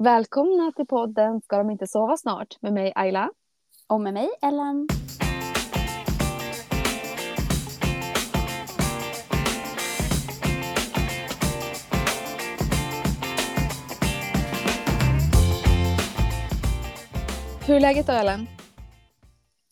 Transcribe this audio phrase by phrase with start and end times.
[0.00, 3.30] Välkomna till podden Ska de inte sova snart med mig Ayla.
[3.86, 4.88] Och med mig Ellen.
[17.66, 18.46] Hur är läget då Ellen?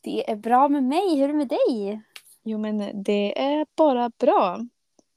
[0.00, 1.16] Det är bra med mig.
[1.16, 2.02] Hur är det med dig?
[2.42, 4.60] Jo men det är bara bra.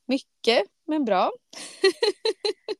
[0.08, 1.32] Mycket men bra.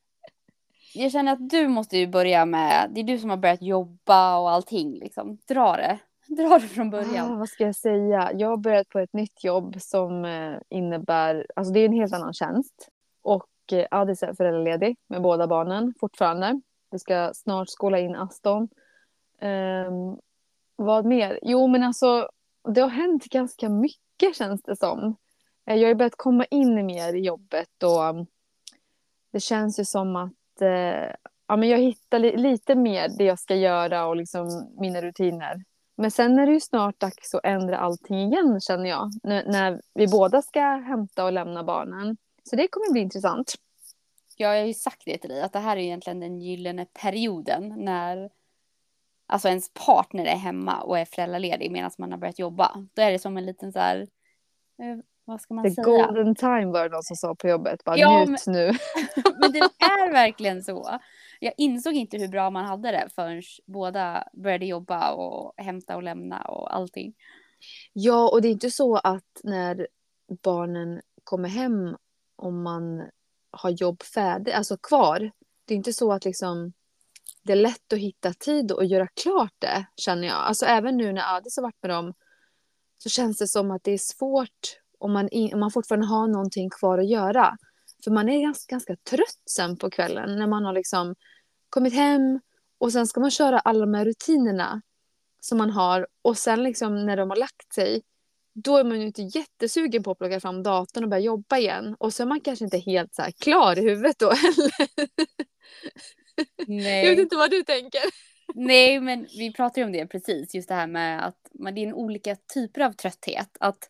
[0.94, 4.38] Jag känner att du måste ju börja med, det är du som har börjat jobba
[4.38, 5.38] och allting liksom.
[5.48, 5.98] Dra det.
[6.26, 7.32] Dra det från början.
[7.32, 8.32] Ah, vad ska jag säga?
[8.34, 12.14] Jag har börjat på ett nytt jobb som eh, innebär, alltså det är en helt
[12.14, 12.88] annan tjänst.
[13.22, 16.60] Och eh, Adis är föräldraledig med båda barnen fortfarande.
[16.90, 18.68] Vi ska snart skola in Aston.
[19.40, 20.18] Um,
[20.76, 21.38] vad mer?
[21.42, 22.28] Jo men alltså
[22.68, 25.16] det har hänt ganska mycket känns det som.
[25.66, 28.26] Eh, jag har börjat komma in mer i jobbet och
[29.32, 30.32] det känns ju som att
[30.62, 31.12] Eh,
[31.48, 35.64] ja, men jag hittar li lite mer det jag ska göra och liksom mina rutiner.
[35.96, 39.10] Men sen är det ju snart dags att ändra allting igen känner jag.
[39.24, 42.16] N när vi båda ska hämta och lämna barnen.
[42.50, 43.54] Så det kommer bli intressant.
[44.36, 46.86] Ja, jag har ju sagt det till dig att det här är egentligen den gyllene
[47.02, 48.30] perioden när
[49.26, 52.86] alltså ens partner är hemma och är föräldraledig medan man har börjat jobba.
[52.94, 54.08] Då är det som en liten så här,
[54.78, 54.98] eh,
[55.30, 55.84] vad ska man The säga?
[55.84, 57.84] golden time var det någon som sa på jobbet.
[57.84, 58.66] Bara Ja, njut nu.
[59.40, 60.98] Men det är verkligen så.
[61.40, 66.02] Jag insåg inte hur bra man hade det förrän båda började jobba och hämta och
[66.02, 67.14] lämna och allting.
[67.92, 69.86] Ja, och det är inte så att när
[70.42, 71.96] barnen kommer hem
[72.36, 73.08] om man
[73.50, 75.30] har jobb färdigt, alltså kvar.
[75.64, 76.72] Det är inte så att liksom
[77.42, 80.36] det är lätt att hitta tid och göra klart det, känner jag.
[80.36, 82.14] Alltså även nu när Adis har varit med dem
[82.98, 86.28] så känns det som att det är svårt om man, in, om man fortfarande har
[86.28, 87.56] någonting kvar att göra.
[88.04, 91.14] För man är ganska, ganska trött sen på kvällen när man har liksom
[91.70, 92.40] kommit hem
[92.78, 94.82] och sen ska man köra alla de här rutinerna
[95.40, 98.02] som man har och sen liksom när de har lagt sig
[98.52, 101.96] då är man ju inte jättesugen på att plocka fram datorn och börja jobba igen.
[101.98, 104.72] Och så är man kanske inte helt så klar i huvudet då heller.
[106.66, 107.04] Nej.
[107.04, 108.00] Jag vet inte vad du tänker.
[108.54, 111.84] Nej, men vi pratade ju om det precis, just det här med att man, det
[111.84, 113.56] är olika typer av trötthet.
[113.60, 113.88] Att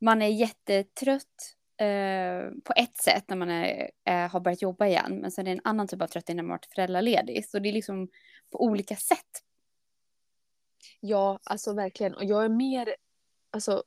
[0.00, 5.18] man är jättetrött eh, på ett sätt när man är, eh, har börjat jobba igen,
[5.20, 7.48] men sen är det en annan typ av trötthet när man varit föräldraledig.
[7.48, 8.08] Så det är liksom
[8.50, 9.42] på olika sätt.
[11.00, 12.14] Ja, alltså verkligen.
[12.14, 12.94] Och jag är mer,
[13.50, 13.82] alltså,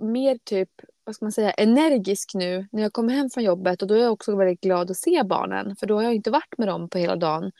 [0.00, 0.70] mer typ,
[1.04, 3.82] vad ska man säga, energisk nu när jag kommer hem från jobbet.
[3.82, 6.30] Och då är jag också väldigt glad att se barnen, för då har jag inte
[6.30, 7.52] varit med dem på hela dagen.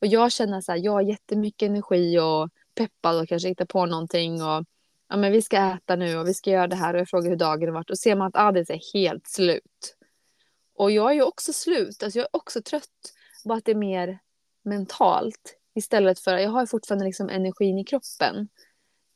[0.00, 3.86] Och jag känner så här, jag har jättemycket energi och peppad och kanske hittar på
[3.86, 4.42] någonting.
[4.42, 4.64] Och
[5.08, 7.30] ja, men vi ska äta nu och vi ska göra det här och jag frågar
[7.30, 9.96] hur dagen har varit och ser man att Adis är helt slut.
[10.74, 12.88] Och jag är ju också slut, alltså jag är också trött.
[13.44, 14.18] Bara att det är mer
[14.62, 18.48] mentalt istället för, jag har fortfarande liksom energin i kroppen.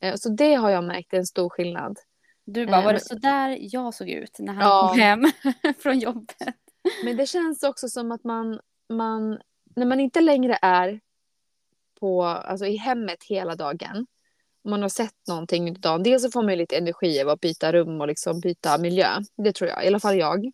[0.01, 1.99] Eh, så det har jag märkt är en stor skillnad.
[2.45, 4.87] Du bara, Eh, var det men- så där jag såg ut när han Ja.
[4.89, 5.25] kom hem
[5.79, 6.55] från jobbet?
[7.03, 9.39] Men det känns också som att man, man
[9.75, 10.99] när man inte längre är
[11.99, 14.07] på, alltså i hemmet hela dagen.
[14.63, 16.03] Om man har sett någonting under dagen.
[16.03, 19.07] Dels så får man ju lite energi av att byta rum och liksom byta miljö.
[19.43, 20.45] Det tror jag, i alla fall jag.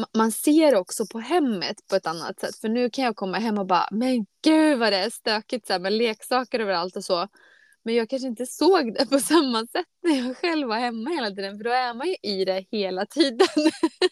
[0.00, 2.56] Ma- Man ser också på hemmet på ett annat sätt.
[2.60, 5.72] För nu kan jag komma hem och bara, men gud vad det är stökigt så
[5.72, 7.28] här, med leksaker överallt och så.
[7.82, 11.28] Men jag kanske inte såg det på samma sätt när jag själv var hemma hela
[11.30, 11.56] tiden.
[11.56, 13.48] För då är man ju i det hela tiden.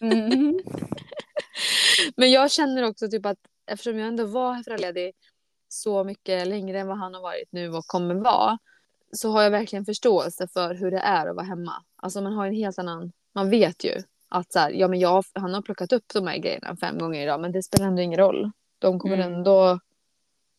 [0.00, 0.60] Mm.
[2.16, 3.38] Men jag känner också typ att
[3.70, 5.12] eftersom jag ändå var föräldraledig
[5.68, 8.58] så mycket längre än vad han har varit nu och kommer vara
[9.12, 11.72] så har jag verkligen förståelse för hur det är att vara hemma.
[11.96, 15.24] Alltså man har en helt annan, man vet ju att så här, ja men jag,
[15.32, 18.18] han har plockat upp de här grejerna fem gånger idag men det spelar ändå ingen
[18.18, 18.50] roll.
[18.78, 19.32] De kommer Mm.
[19.32, 19.78] ändå,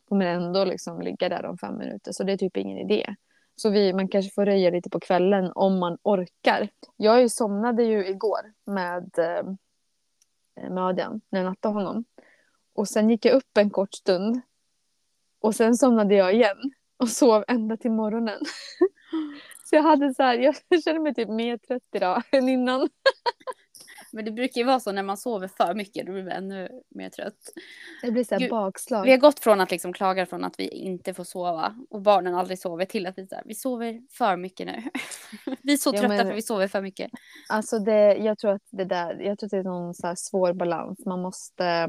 [0.10, 3.16] kommer ändå liksom ligga där om fem minuter så det är typ ingen idé.
[3.56, 6.70] Så vi, man kanske får röja lite på kvällen om man orkar.
[6.98, 9.44] Jag ju somnade ju igår med eh,
[10.70, 12.06] med Adrian när jag nattade honom.
[12.74, 14.42] Och sen gick jag upp en kort stund.
[15.40, 16.72] Och sen somnade jag igen.
[16.98, 18.40] Och sov ända till morgonen.
[19.70, 22.90] Så jag hade så här, jag känner mig typ mer trött idag än innan.
[24.12, 26.70] Men det brukar ju vara så när man sover för mycket, då blir man ännu
[26.90, 27.38] mer trött.
[28.02, 29.04] Det blir så här bakslag.
[29.04, 32.36] Vi har gått från att liksom klaga från att vi inte får sova och barnen
[32.36, 34.84] aldrig sover till att vi, så här, vi sover för mycket nu.
[35.62, 37.12] vi är så trötta men- för vi sover för mycket.
[37.50, 40.54] Alltså det, jag tror att det där, jag tror att det är någon så svår
[40.54, 41.06] balans.
[41.06, 41.88] Man måste,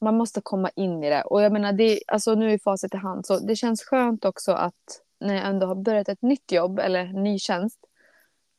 [0.00, 1.22] man måste komma in i det.
[1.22, 3.26] Och jag menar, det, alltså nu är facit i hand.
[3.26, 7.04] Så det känns skönt också att när jag ändå har börjat ett nytt jobb eller
[7.04, 7.78] ny tjänst.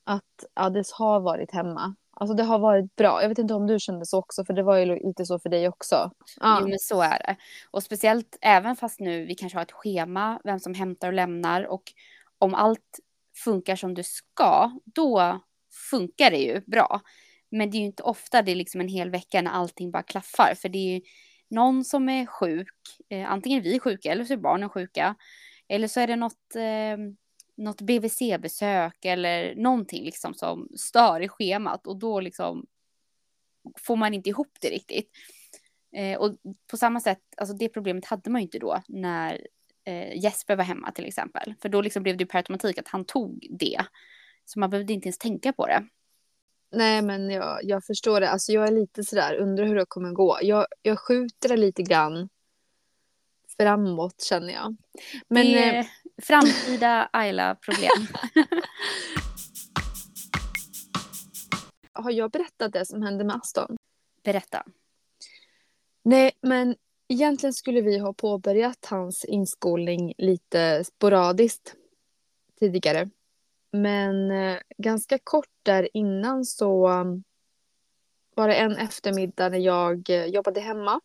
[0.04, 1.96] Att Adis har varit hemma.
[2.14, 3.22] Alltså det har varit bra.
[3.22, 5.50] Jag vet inte om du kände så också, för det var ju lite så för
[5.50, 6.12] dig också.
[6.40, 6.58] Ja.
[6.62, 7.36] Jo, men så är det.
[7.72, 11.64] Och speciellt även fast nu vi kanske har ett schema, vem som hämtar och lämnar
[11.64, 11.84] och
[12.38, 13.00] om allt
[13.44, 15.40] funkar som du ska, då
[15.90, 17.02] funkar det ju bra.
[17.50, 20.04] Men det är ju inte ofta det är liksom en hel vecka när allting bara
[20.04, 21.02] klaffar, för det är ju
[21.52, 22.74] någon som är sjuk,
[23.10, 25.16] eh, antingen är vi sjuka eller så är barnen sjuka,
[25.68, 26.98] eller så är det något eh,
[27.58, 32.66] något BVC-besök eller någonting liksom som stör i schemat och då liksom
[33.80, 35.10] får man inte ihop det riktigt.
[35.96, 36.38] Eh, och
[36.72, 39.48] på samma sätt, alltså det problemet hade man ju inte då när
[39.86, 41.54] eh, Jesper var hemma till exempel.
[41.62, 43.86] För då liksom blev det per automatik att han tog det.
[44.46, 45.88] Så man behövde inte ens tänka på det.
[46.72, 48.30] Nej, men jag, jag förstår det.
[48.30, 50.40] Alltså jag är lite sådär, undrar hur det kommer gå.
[50.42, 52.30] Jag, jag skjuter det lite grann
[53.58, 54.76] framåt känner jag.
[55.28, 55.86] Men, det är eh,
[56.22, 58.08] framtida Ayla-problem.
[61.94, 63.78] Har jag berättat det som hände med Aston?
[64.24, 64.66] Berätta.
[66.04, 66.76] Nej, men
[67.08, 71.76] egentligen skulle vi ha påbörjat hans inskolning lite sporadiskt
[72.60, 73.10] tidigare.
[73.72, 77.24] Men eh, ganska kort där innan så um,
[78.36, 81.02] var det en eftermiddag när jag eh, jobbade hemma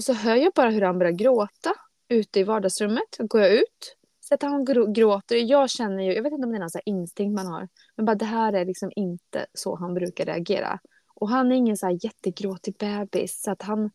[0.00, 1.74] och så hör jag bara hur han börjar gråta
[2.08, 3.16] ute i vardagsrummet.
[3.18, 5.36] Då går jag ut, så att han gråter.
[5.36, 8.06] Jag känner ju, jag vet inte om det är någon så instinkt man har, men
[8.06, 10.80] bara det här är liksom inte så han brukar reagera.
[11.14, 13.90] Och han är ingen så här jättegråtig bebis, så att han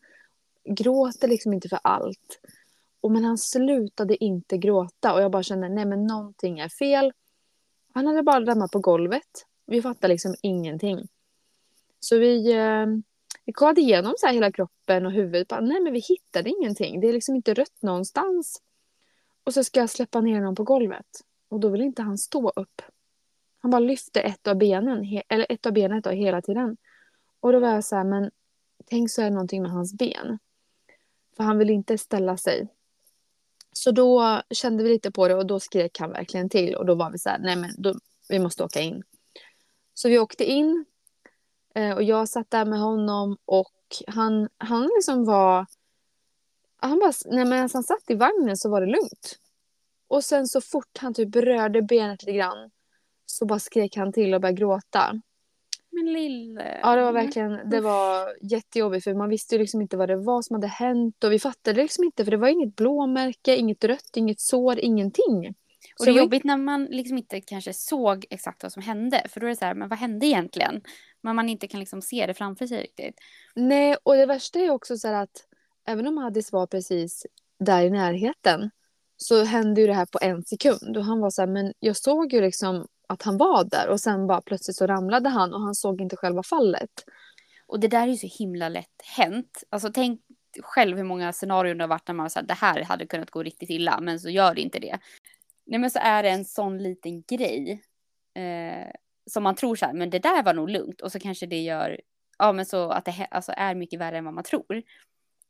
[0.70, 2.40] gråter liksom inte för allt.
[3.02, 7.14] Och men han slutade inte gråta och jag bara kände, nej men någonting är fel.
[7.96, 9.46] Han hade bara ramlat på golvet.
[9.66, 11.08] Vi fattade liksom ingenting.
[12.00, 12.86] Så vi eh,
[13.46, 15.48] vi kollade igenom så hela kroppen och huvudet.
[15.48, 17.02] Bara, nej, men vi hittade ingenting.
[17.02, 18.62] Det är liksom inte rött någonstans.
[19.44, 21.06] Och så ska jag släppa ner honom på golvet.
[21.50, 22.82] Och då vill inte han stå upp.
[23.60, 26.78] Han bara lyfter ett av benen, eller ett av benet då, hela tiden.
[27.40, 28.32] Och då var jag så här, men
[28.86, 30.40] tänk så är det någonting med hans ben.
[31.38, 32.68] För han vill inte ställa sig.
[33.78, 36.76] Så då kände vi lite på det och då skrek han verkligen till.
[36.76, 37.94] Och då var vi så här, nej men då,
[38.30, 39.04] vi måste åka in.
[39.94, 40.86] Så vi åkte in
[41.76, 43.74] eh, och jag satt där med honom och
[44.08, 45.66] han, han liksom var...
[46.78, 49.40] Han bara, nej men alltså, han satt i vagnen så var det lugnt.
[50.08, 52.72] Och sen så fort han typ rörde benet lite grann
[53.26, 55.22] så bara skrek han till och började gråta.
[56.06, 56.80] Men lille.
[56.82, 60.16] Ja, det var verkligen det var jättejobbigt för man visste ju liksom inte vad det
[60.16, 63.84] var som hade hänt och vi fattade liksom inte för det var inget blåmärke, inget
[63.84, 65.56] rött, inget sår, ingenting.
[66.00, 69.22] Och det är jobbigt när man liksom inte kanske såg exakt vad som hände.
[69.30, 70.82] För då är det så här, men vad hände egentligen?
[71.22, 73.16] Men man inte kan liksom se det framför sig riktigt.
[73.56, 75.48] Nej, och det värsta är också så att
[75.88, 77.26] även om Addis var precis
[77.60, 78.70] där i närheten
[79.18, 80.98] så hände ju det här på en sekund.
[80.98, 84.00] Och han var så här, men jag såg ju liksom att han var där och
[84.00, 86.92] sen bara plötsligt så ramlade han och han såg inte själva fallet.
[87.68, 89.64] Och det där är ju så himla lätt hänt.
[89.70, 90.22] Alltså tänk
[90.62, 93.32] själv hur många scenarion det har varit när man har sagt det här hade kunnat
[93.32, 95.00] gå riktigt illa men så gör det inte det.
[95.66, 97.82] Nej men så är det en sån liten grej.
[98.34, 98.92] Eh,
[99.32, 101.02] som man tror så här, men det där var nog lugnt.
[101.02, 102.02] Och så kanske det gör,
[102.38, 104.84] ja men så att det alltså, är mycket värre än vad man tror.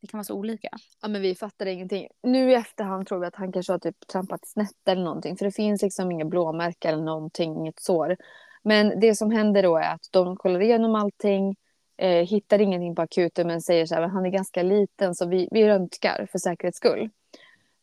[0.02, 0.70] Det kan vara så olika.
[1.02, 2.08] Ja men vi fattade ingenting.
[2.24, 5.38] Nu i efterhand tror vi att han kanske har typ trampat snett eller någonting.
[5.38, 8.18] För det finns liksom inga blåmärken eller någonting, inget sår.
[8.64, 11.56] Men det som händer då är att de kollar igenom allting.
[11.98, 15.48] Eh, hittar ingenting på akuten men säger så här, han är ganska liten så vi,
[15.52, 17.10] vi röntgar för säkerhets skull.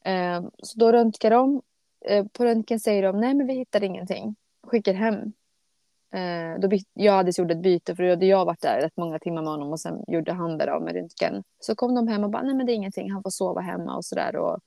[0.04, 1.62] Eh, så då röntgar de
[2.04, 4.34] Eh, på röntgen säger de nej men vi hittar ingenting.
[4.62, 5.32] Skickar hem.
[6.12, 8.96] Eh, då byt, jag hade gjort ett byte för då hade jag varit där rätt
[8.96, 11.42] många timmar med honom och sen gjorde han det av med röntgen.
[11.58, 13.96] Så kom de hem och bara nej men det är ingenting, han får sova hemma
[13.96, 14.58] och sådär och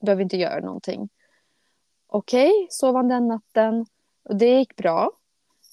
[0.00, 1.08] behöver inte göra någonting.
[2.06, 3.86] Okej, okay, sov han den natten
[4.22, 5.10] och det gick bra.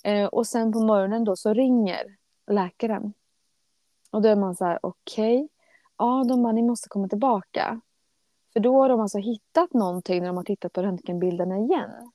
[0.03, 3.13] Eh, och sen på morgonen då så ringer läkaren.
[4.11, 5.47] Och då är man så här okej, okay.
[5.97, 7.81] ja de bara ni måste komma tillbaka.
[8.53, 12.11] För då har de alltså hittat någonting när de har tittat på röntgenbilderna igen.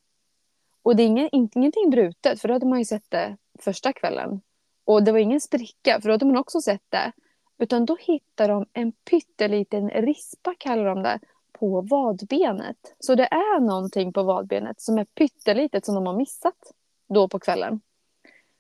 [0.89, 4.41] Och det är ingen, ingenting brutet, för då hade man ju sett det första kvällen.
[4.85, 7.13] Och det var ingen spricka, för då hade man också sett det.
[7.59, 11.19] Utan då hittar de en pytteliten rispa, kallar de det,
[11.53, 12.77] på vadbenet.
[12.99, 16.73] Så det är någonting på vadbenet som är pyttelitet som de har missat
[17.09, 17.81] då på kvällen.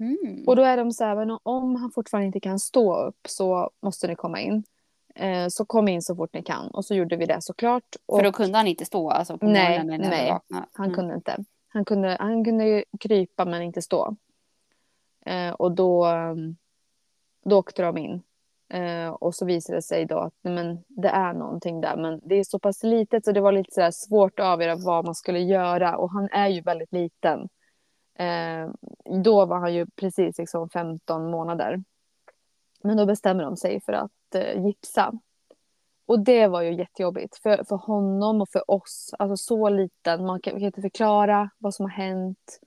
[0.00, 0.44] Mm.
[0.46, 3.70] Och då är de så här, men om han fortfarande inte kan stå upp så
[3.80, 4.64] måste ni komma in.
[5.14, 6.68] Eh, så kom in så fort ni kan.
[6.68, 7.96] Och så gjorde vi det såklart.
[8.06, 8.18] Och...
[8.18, 10.00] För då kunde han inte stå alltså, på nej, morgonen?
[10.10, 10.96] Nej, nej han mm.
[10.96, 11.44] kunde inte.
[11.68, 14.16] Han kunde, han kunde krypa men inte stå.
[15.26, 16.06] Eh, och då,
[17.44, 18.22] då åkte de in.
[18.70, 21.96] Eh, och så visade det sig då att nej, men, det är någonting där.
[21.96, 25.04] Men det är så pass litet så det var lite sådär svårt att avgöra vad
[25.04, 25.96] man skulle göra.
[25.96, 27.48] Och han är ju väldigt liten.
[28.14, 28.70] Eh,
[29.24, 31.82] då var han ju precis liksom 15 månader.
[32.82, 35.12] Men då bestämmer de sig för att eh, gipsa.
[36.08, 39.14] Och det var ju jättejobbigt för, för honom och för oss.
[39.18, 42.60] Alltså så liten, man kan, kan inte förklara vad som har hänt.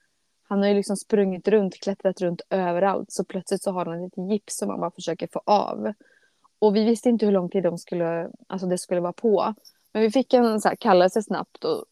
[0.47, 3.11] Han har ju liksom sprungit runt, klättrat runt överallt.
[3.11, 5.93] Så plötsligt så har han lite gips som man bara försöker få av.
[6.59, 9.53] Och vi visste inte hur lång tid de skulle, alltså det skulle vara på.
[9.93, 11.85] Men vi fick en så här kallelse snabbt och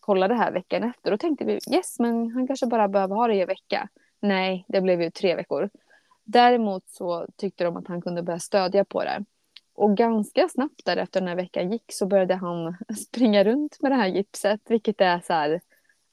[0.00, 1.10] kollade det här veckan efter.
[1.10, 3.88] Då tänkte vi yes, men han kanske bara behöver ha det i en vecka.
[4.20, 5.70] Nej, det blev ju tre veckor.
[6.24, 9.24] Däremot så tyckte de att han kunde börja stödja på det.
[9.74, 12.76] Och ganska snabbt därefter när veckan gick så började han
[13.06, 15.60] springa runt med det här gipset, vilket är så här,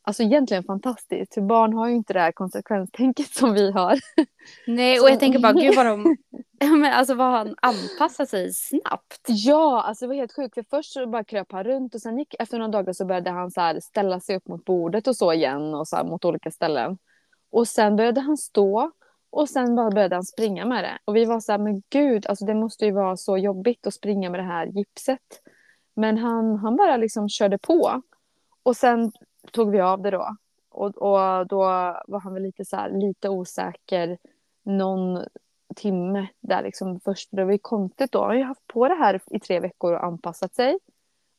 [0.01, 1.33] alltså egentligen fantastiskt.
[1.33, 3.99] För barn har ju inte det här konsekvenstänket som vi har.
[4.67, 6.17] Nej, och jag tänker bara, gud vad de,
[6.59, 9.25] men alltså vad han anpassar sig snabbt.
[9.27, 10.53] Ja, alltså det var helt sjukt.
[10.53, 13.29] För först så bara kröp han runt och sen gick, efter några dagar så började
[13.29, 16.25] han så här ställa sig upp mot bordet och så igen och så här mot
[16.25, 16.97] olika ställen.
[17.51, 18.91] Och sen började han stå
[19.31, 20.97] och sen bara började han springa med det.
[21.05, 23.93] Och vi var så här, men gud, alltså det måste ju vara så jobbigt att
[23.93, 25.41] springa med det här gipset.
[25.93, 28.01] Men han, han bara liksom körde på.
[28.63, 29.11] Och sen
[29.51, 30.35] tog vi av det då.
[30.69, 31.59] Och, och då
[32.07, 34.17] var han väl lite så här, lite osäker
[34.63, 35.25] någon
[35.75, 37.29] timme där liksom först.
[37.31, 38.19] Det var ju konstigt då.
[38.19, 40.79] Han har ju haft på det här i tre veckor och anpassat sig.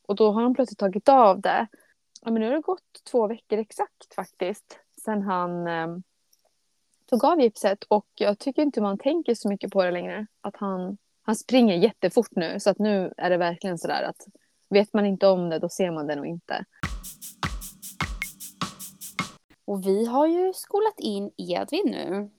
[0.07, 1.67] Och då har han plötsligt tagit av det.
[2.23, 4.79] Ja, men nu har det gått två veckor exakt faktiskt.
[5.05, 5.97] Sen han eh,
[7.13, 10.27] tog av gipset och jag tycker inte man tänker så mycket på det längre.
[10.41, 14.27] Att han, han springer jättefort nu så att nu är det verkligen sådär att
[14.71, 16.65] vet man inte om det då ser man det nog inte.
[19.65, 22.31] Och vi har ju skolat in Edvin nu.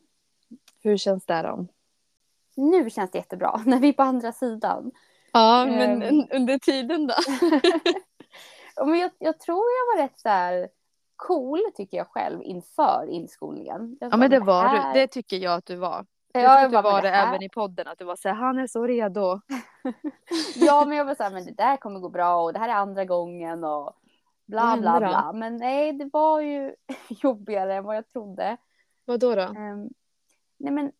[0.83, 1.67] Hur känns det då?
[2.55, 4.91] Nu känns det jättebra när vi är på andra sidan.
[5.31, 7.15] Ja, men um, under tiden då?
[8.85, 10.69] men jag, jag tror jag var rätt så här
[11.15, 13.97] cool tycker jag själv inför inskolningen.
[13.99, 14.93] ja men det var här...
[14.93, 16.05] du, det tycker jag att du var.
[16.33, 18.35] Jag ja, jag du var det, det även i podden, att du var så här,
[18.35, 19.41] han är så redo.
[20.55, 22.69] ja men jag var så här, men det där kommer gå bra och det här
[22.69, 23.95] är andra gången och
[24.45, 25.31] bla bla bla.
[25.33, 26.75] Men nej, det var ju
[27.09, 28.57] jobbigare än vad jag trodde.
[29.05, 29.35] Vad då?
[29.35, 29.41] då?
[29.41, 29.89] Um,
[30.57, 30.91] nej men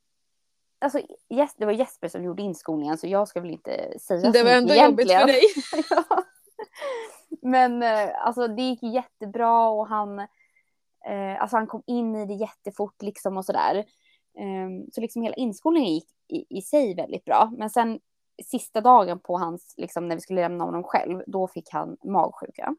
[0.80, 4.44] alltså yes, det var Jesper som gjorde inskolningen så jag ska väl inte säga Det
[4.44, 5.42] var ändå jobbigt för dig.
[7.44, 10.20] Men eh, alltså det gick jättebra och han,
[11.06, 13.76] eh, alltså han kom in i det jättefort liksom och sådär.
[14.38, 17.52] Eh, så liksom hela inskolningen gick i, i, sig väldigt bra.
[17.58, 18.00] Men sen
[18.44, 22.76] sista dagen på hans, liksom när vi skulle lämna honom själv, då fick han magsjuka.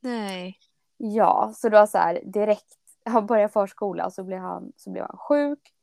[0.00, 0.58] Nej.
[0.96, 5.04] Ja, så det var så här direkt, han började förskola så blev han, så blev
[5.04, 5.74] han sjuk.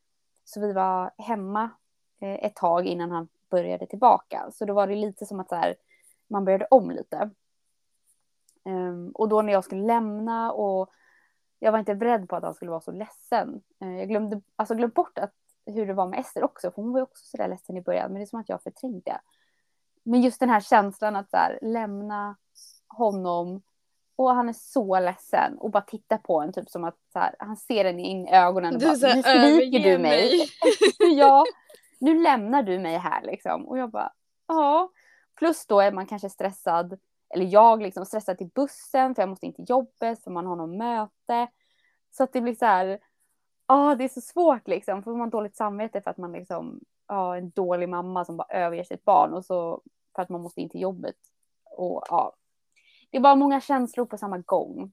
[0.44, 1.70] Så vi var hemma
[2.22, 4.52] eh, ett tag innan han började tillbaka.
[4.52, 5.76] Så då var det lite som att så här,
[6.28, 7.30] man började om lite.
[8.66, 10.90] Um, och då när jag skulle lämna och
[11.60, 13.62] jag var inte beredd på att han skulle vara så ledsen.
[13.84, 15.34] Uh, jag glömde alltså glömde bort att,
[15.66, 17.82] hur det var med Ester också, för hon var ju också så där ledsen i
[17.82, 19.22] början, men det är som att jag förträngde.
[20.04, 22.36] Men just den här känslan att så här, lämna
[22.88, 23.62] honom
[24.16, 27.36] och han är så ledsen och bara titta på en typ som att så här,
[27.40, 30.00] han ser den in i ögonen och bara, nu sviker du mig.
[30.00, 30.50] mig.
[31.18, 31.46] ja,
[32.00, 33.68] nu lämnar du mig här liksom.
[33.68, 34.14] Och jag bara,
[34.48, 34.90] ja.
[35.36, 37.00] Plus då är man kanske stressad
[37.30, 40.56] eller jag liksom stressar till bussen för jag måste in till jobbet för man har
[40.56, 41.48] något möte.
[42.12, 42.88] Så att det blir så här,
[43.68, 46.80] ja ah, det är så svårt liksom, får man dåligt samvete för att man liksom,
[47.08, 49.82] ja ah, en dålig mamma som bara överger sitt barn och så
[50.16, 51.16] för att man måste in till jobbet.
[51.64, 52.36] Och ja,
[53.10, 54.92] det är bara många känslor på samma gång.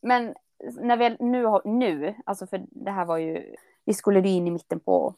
[0.00, 0.34] Men
[0.80, 3.54] när vi nu, nu, alltså för det här var ju,
[3.84, 5.14] vi skulle ju in i mitten på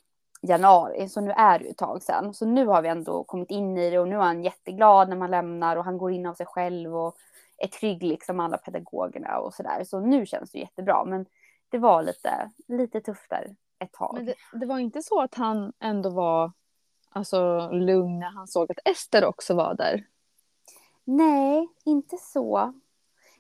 [0.49, 2.35] januari, så nu är det ju ett tag sedan.
[2.35, 5.17] Så nu har vi ändå kommit in i det och nu är han jätteglad när
[5.17, 7.17] man lämnar och han går in av sig själv och
[7.59, 9.85] är trygg liksom med alla pedagogerna och sådär.
[9.85, 11.27] Så nu känns det jättebra, men
[11.69, 14.15] det var lite, lite tufft där ett tag.
[14.15, 16.53] Men det, det var inte så att han ändå var
[17.11, 20.05] alltså, lugn när han såg att Ester också var där?
[21.05, 22.73] Nej, inte så.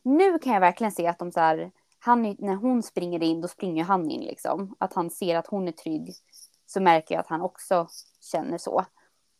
[0.02, 3.48] Nu kan jag verkligen se att de så här, han, när hon springer in, då
[3.48, 4.74] springer han in liksom.
[4.78, 6.14] Att han ser att hon är trygg
[6.74, 7.88] så märker jag att han också
[8.32, 8.84] känner så.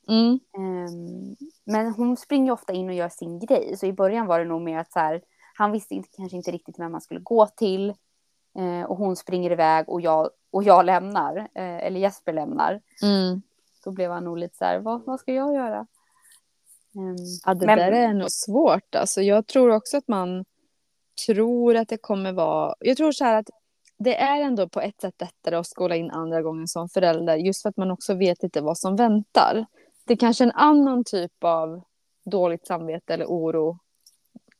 [0.08, 0.40] Mm.
[0.58, 3.76] Um, men hon springer ofta in och gör sin grej.
[3.76, 5.22] Så i början var det nog mer att så här,
[5.54, 7.94] han visste inte, kanske inte riktigt vem man skulle gå till.
[8.58, 11.36] Uh, och hon springer iväg och jag, och jag lämnar.
[11.38, 11.46] Uh,
[11.86, 12.80] eller Jesper lämnar.
[13.02, 13.42] Mm.
[13.84, 15.86] Då blev han nog lite så här, vad, vad ska jag göra?
[16.96, 17.78] Um, ja, det men...
[17.78, 18.94] där är nog svårt.
[18.94, 20.44] Alltså, jag tror också att man
[21.26, 22.74] tror att det kommer vara...
[22.80, 23.50] Jag tror så här att
[23.98, 27.62] det är ändå på ett sätt lättare att skola in andra gången som förälder just
[27.62, 29.66] för att man också vet lite vad som väntar.
[30.06, 31.82] Det är kanske en annan typ av
[32.24, 33.78] dåligt samvete eller oro.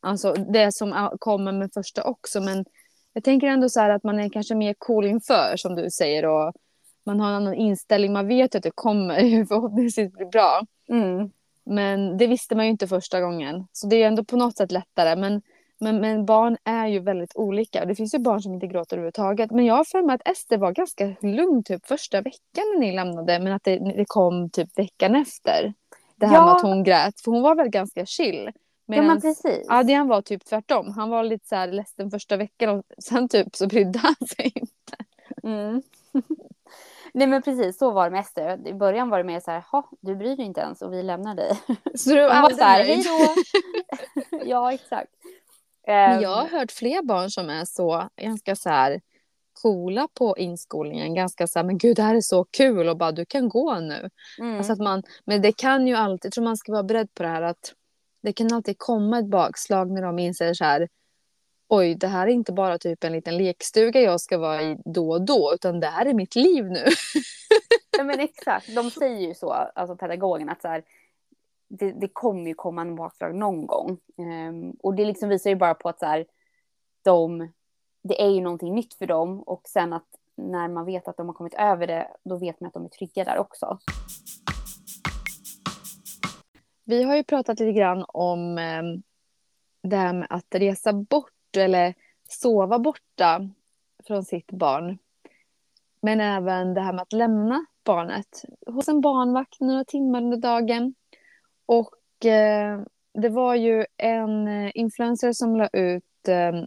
[0.00, 2.64] Alltså det som kommer med första också men
[3.12, 6.24] jag tänker ändå så här att man är kanske mer cool inför som du säger
[6.24, 6.52] och
[7.06, 8.12] man har en annan inställning.
[8.12, 10.60] Man vet att det kommer förhoppningsvis bli bra.
[10.88, 11.30] Mm.
[11.64, 13.66] Men det visste man ju inte första gången.
[13.72, 15.16] Så det är ändå på något sätt lättare.
[15.16, 15.42] Men,
[15.84, 17.80] men, men barn är ju väldigt olika.
[17.82, 19.50] Och det finns ju barn som inte gråter överhuvudtaget.
[19.50, 22.92] Men jag har för mig att Ester var ganska lugn typ första veckan när ni
[22.92, 23.38] lämnade.
[23.38, 25.74] Men att det, det kom typ veckan efter.
[26.16, 26.44] Det här Ja.
[26.44, 27.20] med att hon grät.
[27.20, 28.44] För hon var väl ganska chill.
[28.46, 28.52] Ja
[28.86, 29.66] Medan men precis.
[29.68, 30.92] Adrian var typ tvärtom.
[30.92, 34.52] Han var lite så här ledsen första veckan och sen typ så brydde han sig
[34.54, 34.96] inte.
[35.42, 35.82] Mm.
[37.14, 38.68] Nej men precis så var det med Ester.
[38.68, 41.02] I början var det mer så här, "Ha, du bryr dig inte ens och vi
[41.02, 41.60] lämnar dig.
[41.94, 43.34] Så du var så här, hej då.
[44.44, 45.10] ja exakt.
[45.86, 49.00] Men Ehm, jag har hört fler barn som är så ganska så här
[49.62, 51.14] coola på inskolningen.
[51.14, 53.80] Ganska så här, men gud det här är så kul och bara du kan gå
[53.80, 54.10] nu.
[54.38, 54.56] mm.
[54.56, 57.22] Alltså att man, men det kan ju alltid, jag tror man ska vara beredd på
[57.22, 57.74] det här att
[58.22, 60.88] det kan alltid komma ett bakslag när de inser så här
[61.68, 65.10] oj det här är inte bara typ en liten lekstuga jag ska vara i då
[65.10, 66.84] och då utan det här är mitt liv nu.
[67.98, 70.84] Ja men exakt, de säger ju så, alltså pedagogerna, att så här,
[71.78, 73.98] det, det kommer ju komma en bakslag någon gång.
[74.16, 76.26] Um, och det liksom visar ju bara på att så här,
[77.02, 77.52] de,
[78.02, 81.26] det är ju någonting nytt för dem och sen att när man vet att de
[81.26, 83.78] har kommit över det, då vet man att de är trygga där också.
[86.84, 88.82] Vi har ju pratat lite grann om eh,
[89.82, 91.94] det här med att resa bort eller
[92.28, 93.50] sova borta
[94.06, 94.98] från sitt barn.
[96.00, 100.94] Men även det här med att lämna barnet hos en barnvakt några timmar under dagen.
[101.66, 102.80] Och eh,
[103.14, 106.64] det var ju en eh, influencer som la ut eh,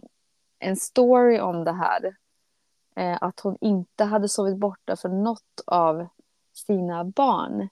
[0.58, 2.16] en story om det här.
[2.96, 6.06] Eh, att hon inte hade sovit borta för något av
[6.54, 7.68] sina barn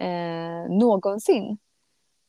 [0.00, 1.58] eh, någonsin.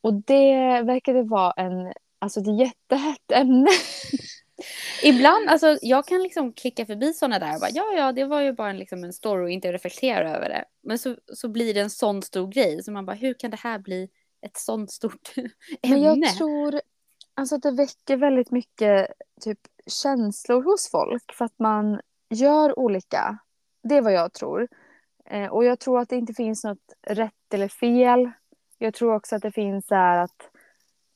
[0.00, 3.70] Och det verkade vara en, alltså ett jättehett ämne.
[5.02, 8.40] Ibland, alltså jag kan liksom klicka förbi sådana där och bara ja, ja, det var
[8.40, 10.64] ju bara en, liksom en story och inte reflektera över det.
[10.82, 13.60] Men så, så blir det en sån stor grej, så man bara hur kan det
[13.60, 14.08] här bli
[14.44, 15.50] ett sånt stort ämne?
[15.82, 16.80] Men jag tror
[17.34, 19.08] alltså att det väcker väldigt mycket
[19.40, 23.38] typ, känslor hos folk för att man gör olika.
[23.82, 24.68] Det är vad jag tror.
[25.24, 28.30] Eh, och jag tror att det inte finns något rätt eller fel.
[28.78, 30.50] Jag tror också att det finns så här att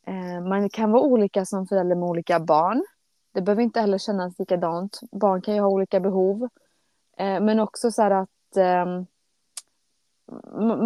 [0.07, 2.85] eh, man kan vara olika som förälder med olika barn.
[3.33, 5.01] Det behöver inte heller kännas likadant.
[5.13, 6.49] Barn kan ju ha olika behov.
[7.17, 9.07] Eh, men också så här att ehm,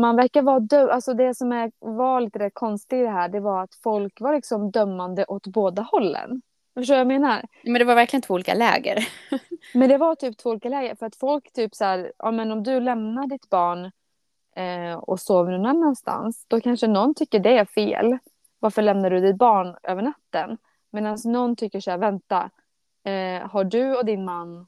[0.01, 3.29] man verkar vara dö- alltså det som är, var lite det konstiga i det här,
[3.29, 6.43] det var att folk var liksom dömande åt båda hållen.
[6.75, 7.43] Förstår du vad jag menar?
[7.63, 9.09] Men det var verkligen två olika läger.
[9.75, 12.53] Men det var typ två olika läger, för att folk typ så här, ja men
[12.53, 13.91] om du lämnar ditt barn
[14.57, 18.19] eh, och sover någon annanstans, då kanske någon tycker det är fel.
[18.59, 20.59] Varför lämnar du ditt barn över natten?
[20.91, 22.51] Medan någon tycker så här, vänta,
[23.05, 24.67] eh, har du och din man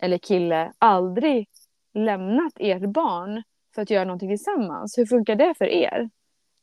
[0.00, 1.48] eller kille aldrig
[1.94, 3.42] lämnat ert barn
[3.74, 4.98] för att göra någonting tillsammans?
[4.98, 6.10] Hur funkar det för er?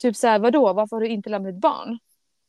[0.01, 1.99] Typ så här, vadå, varför har du inte lämnat ditt barn?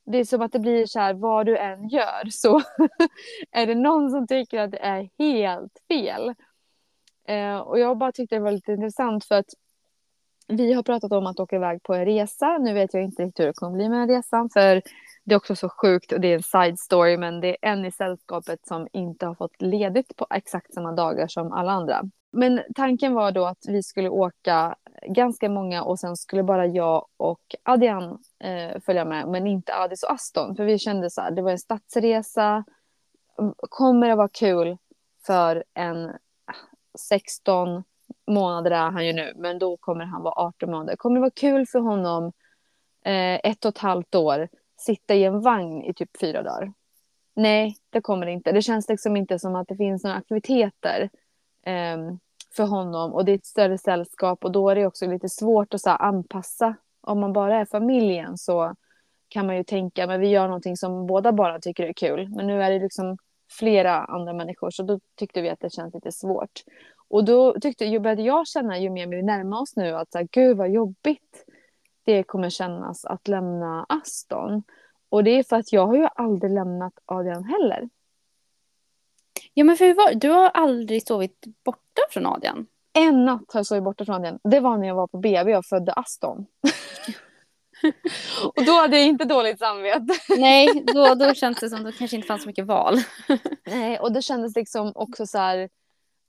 [0.07, 2.63] Det är som att det blir så här, vad du än gör så
[3.51, 6.35] är det någon som tycker att det är helt fel.
[7.29, 9.55] Eh, och jag bara tyckte det var lite intressant för att
[10.49, 12.59] vi har pratat om att åka iväg på en resa.
[12.59, 14.83] Nu vet jag inte riktigt hur det kommer bli med den resan för
[15.25, 17.85] det är också så sjukt och det är en side story men det är en
[17.85, 22.03] i sällskapet som inte har fått ledigt på exakt samma dagar som alla andra.
[22.33, 27.07] Men tanken var då att vi skulle åka ganska många och sen skulle bara jag
[27.17, 31.31] och Adrian eh, följa med men inte Adis och Aston för vi kände så här,
[31.31, 32.65] det var en stadsresa.
[33.57, 34.77] Kommer det vara kul
[35.27, 36.11] för en
[36.45, 36.55] ah,
[36.99, 37.85] 16
[38.27, 40.97] månader är han ju nu men då kommer han vara 18 månader.
[40.97, 42.33] Kommer det vara kul för honom
[43.05, 46.73] eh, ett och ett halvt år sitta i en vagn i typ fyra dagar?
[47.35, 48.53] Nej, det kommer det inte.
[48.53, 51.11] Det känns liksom inte som att det finns några aktiviteter
[51.63, 52.19] Ehm,
[52.57, 55.75] för honom och det är ett större sällskap och då är det också lite svårt
[55.75, 56.77] att så här, anpassa.
[57.01, 58.75] Om man bara är familjen så
[59.29, 62.29] kan man ju tänka men vi gör någonting som båda bara tycker är kul.
[62.29, 63.17] Men nu är det liksom
[63.51, 66.61] flera andra människor så då tyckte vi att det känns lite svårt.
[67.09, 70.19] Och då tyckte, ju började jag känna ju mer vi närmar oss nu att så
[70.19, 71.45] här, gud vad jobbigt
[72.05, 74.63] det kommer kännas att lämna Aston.
[75.09, 77.89] Och det är för att jag har ju aldrig lämnat Adrian heller.
[79.55, 82.67] Ja men för var, du har aldrig sovit borta från Adrian?
[82.93, 84.39] En natt har jag sovit borta från Adrian.
[84.45, 86.47] Det var när jag var på BB och födde Aston.
[88.57, 90.07] och då hade jag inte dåligt samvete.
[90.39, 92.97] Nej, då, då känns det som att det kanske inte fanns så mycket val.
[93.67, 95.69] Nej, och det kändes liksom också så här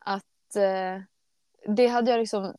[0.05, 1.01] att eh,
[1.75, 2.53] det hade jag liksom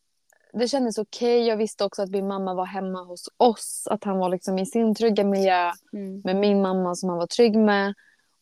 [0.52, 1.46] det kändes okej.
[1.46, 3.88] Jag visste också att min mamma var hemma hos oss.
[3.90, 6.20] Att han var liksom i sin trygga miljö Mm.
[6.24, 7.94] med min mamma som han var trygg med.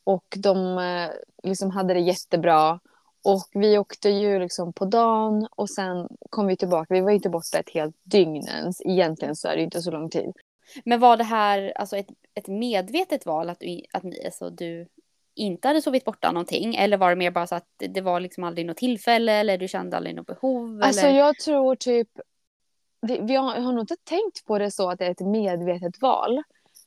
[0.04, 1.10] Och de eh,
[1.42, 2.80] liksom hade det jättebra.
[3.24, 6.94] Och vi åkte ju liksom på dagen och sen kom vi tillbaka.
[6.94, 8.80] Vi var inte borta ett helt dygn ens.
[8.84, 10.32] Egentligen så är det inte så lång tid.
[10.84, 14.86] Men var det här alltså ett, ett medvetet val att, du, att ni, alltså du
[15.34, 16.74] inte hade sovit borta någonting?
[16.74, 19.68] Eller var det mer bara så att det var liksom aldrig något tillfälle eller du
[19.68, 20.80] kände aldrig något behov?
[20.82, 21.18] Alltså eller?
[21.18, 22.08] jag tror typ,
[23.02, 26.02] det, vi har, har nog inte tänkt på det så att det är ett medvetet
[26.02, 26.42] val.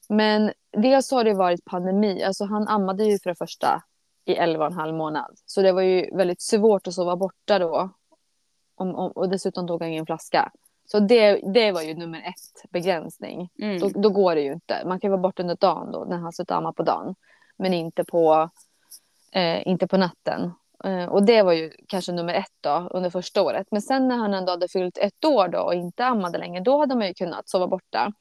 [0.10, 3.84] Men dels har det varit pandemi, alltså han ammade ju för det första
[4.26, 5.38] i 11 och en halv månad.
[5.46, 7.90] Så det var ju väldigt svårt att sova borta då.
[8.76, 10.52] Om, om, och dessutom tog han ingen flaska.
[10.86, 13.50] Så det, det var ju nummer ett begränsning.
[13.60, 13.80] Mm.
[13.80, 14.84] Då, då går det ju inte.
[14.86, 17.16] Man kan vara borta under dagen då när han slutar amma på dagen.
[17.58, 18.50] Men inte på,
[19.32, 20.52] eh, inte på natten.
[20.84, 23.68] Eh, och det var ju kanske nummer ett då under första året.
[23.72, 26.64] Men sen när han ändå hade fyllt ett år då och inte ammade längre.
[26.64, 28.12] Då hade man ju kunnat sova borta.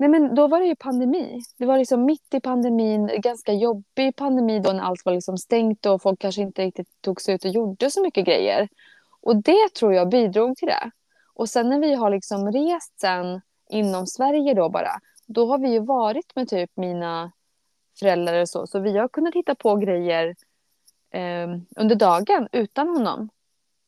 [0.00, 1.42] Nej men då var det ju pandemi.
[1.56, 5.86] Det var liksom mitt i pandemin, ganska jobbig pandemi då när allt var liksom stängt
[5.86, 8.68] och folk kanske inte riktigt tog sig ut och gjorde så mycket grejer.
[9.20, 10.90] Och det tror jag bidrog till det.
[11.34, 14.90] Och sen när vi har liksom rest sen inom Sverige då bara,
[15.26, 17.32] då har vi ju varit med typ mina
[17.98, 20.34] föräldrar och så, så vi har kunnat hitta på grejer
[21.10, 23.28] eh, under dagen utan honom.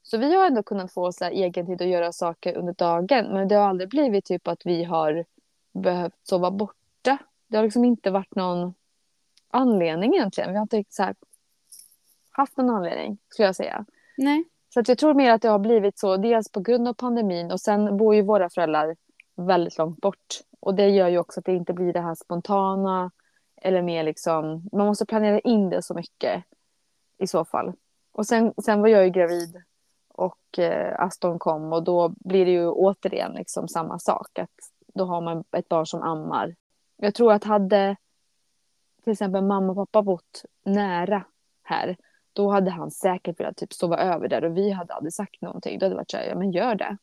[0.03, 3.27] Så vi har ändå kunnat få så här, egen tid att göra saker under dagen,
[3.33, 5.25] men det har aldrig blivit typ att vi har
[5.73, 7.19] behövt sova borta.
[7.47, 8.75] Det har liksom inte varit någon
[9.51, 10.51] anledning egentligen.
[10.51, 11.15] Vi har inte så här,
[12.31, 13.85] haft någon anledning, skulle jag säga.
[14.17, 14.45] Nej.
[14.75, 17.51] Så att jag tror mer att det har blivit så, dels på grund av pandemin
[17.51, 18.97] och sen bor ju våra föräldrar
[19.37, 20.41] väldigt långt bort.
[20.61, 23.11] Och det gör ju också att det inte blir det här spontana
[23.57, 26.45] eller mer liksom, man måste planera in det så mycket
[27.19, 27.73] i så fall.
[28.13, 29.63] Och sen, sen var jag ju gravid
[30.09, 34.39] och eh, Aston kom och då blir det ju återigen liksom samma sak.
[34.39, 36.57] Att då har man ett barn som ammar.
[36.97, 37.97] Jag tror att hade
[39.05, 41.25] till exempel mamma och pappa bott nära
[41.63, 41.97] här
[42.33, 45.79] då hade han säkert velat typ sova över där och vi hade aldrig sagt någonting.
[45.79, 46.97] Då hade det varit så här, ja men gör det.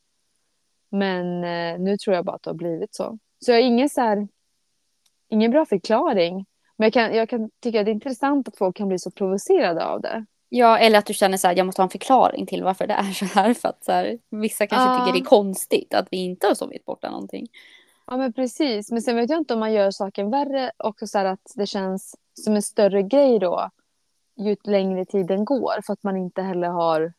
[0.89, 3.17] Men eh, nu tror jag bara att det har blivit så.
[3.39, 4.27] Så jag har ingen så här,
[5.29, 6.45] ingen bra förklaring.
[6.77, 9.11] Men jag kan, jag kan tycka att det är intressant att folk kan bli så
[9.11, 10.25] provocerade av det.
[10.49, 12.93] Ja, eller att du känner så här, jag måste ha en förklaring till varför det
[12.93, 13.53] är så här.
[13.61, 14.99] För att så här, vissa kanske Ja.
[14.99, 17.47] tycker det är konstigt att vi inte har sovit borta någonting.
[18.11, 18.91] Ja men precis.
[18.91, 21.65] Men sen vet jag inte om man gör saken värre också så här att det
[21.65, 23.69] känns som en större grej då
[24.35, 27.13] ju längre tiden går för att man inte heller har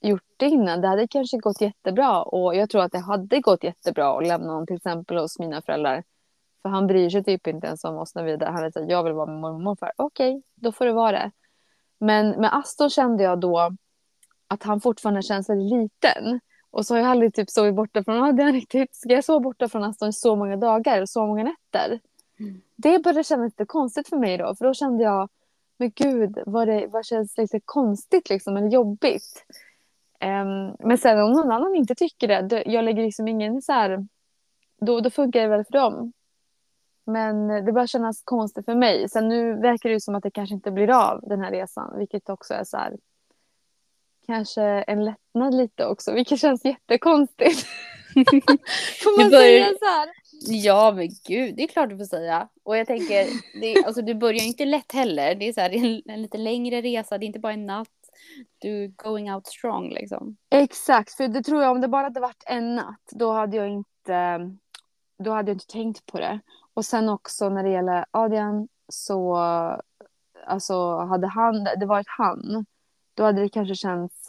[0.00, 0.80] gjort det innan.
[0.80, 4.48] Det hade kanske gått jättebra och jag tror att det hade gått jättebra att lämna
[4.48, 6.04] honom till exempel hos mina föräldrar.
[6.62, 8.50] För han bryr sig typ inte ens om oss när vi är där.
[8.50, 9.92] Han vet jag vill vara med mormor och morfar.
[9.96, 11.30] Okej, då får det vara det.
[11.98, 13.76] Men med Aston kände jag då
[14.48, 16.40] att han fortfarande känns väldigt liten.
[16.72, 19.40] Och så har jag aldrig typ sovit borta från hade jag riktigt, ska jag sova
[19.40, 22.00] borta från Aston i så många dagar, så många nätter?
[22.40, 22.60] Mm.
[22.76, 25.28] Det började kännas lite konstigt för mig då, för då kände jag,
[25.76, 29.44] men gud, vad, det, vad känns lite konstigt liksom, eller jobbigt?
[30.18, 34.06] Ehm, men sen om någon annan inte tycker det, jag lägger liksom ingen så här,
[34.80, 36.12] då, då funkar det väl för dem.
[37.04, 39.08] Men det börjar kännas konstigt för mig.
[39.08, 41.98] Sen nu verkar det ju som att det kanske inte blir av den här resan,
[41.98, 42.96] vilket också är så här,
[44.34, 47.66] kanske en lättnad lite också, vilket känns jättekonstigt.
[49.02, 50.08] Får man börjar- säga så här?
[50.46, 52.48] Ja, men gud, det är klart du får säga.
[52.64, 53.26] Och jag tänker,
[53.60, 55.34] det, alltså, du börjar ju inte lätt heller.
[55.34, 57.52] Det är så här, det är en, en lite längre resa, det är inte bara
[57.52, 57.88] en natt.
[58.58, 60.36] Du going out strong liksom.
[60.50, 63.68] Exakt, för det tror jag om det bara hade varit en natt, då hade jag
[63.68, 64.40] inte,
[65.24, 66.40] då hade jag inte tänkt på det.
[66.74, 69.36] Och sen också när det gäller Adrian så,
[70.46, 72.66] alltså hade han, det varit han,
[73.14, 74.21] då hade det kanske känts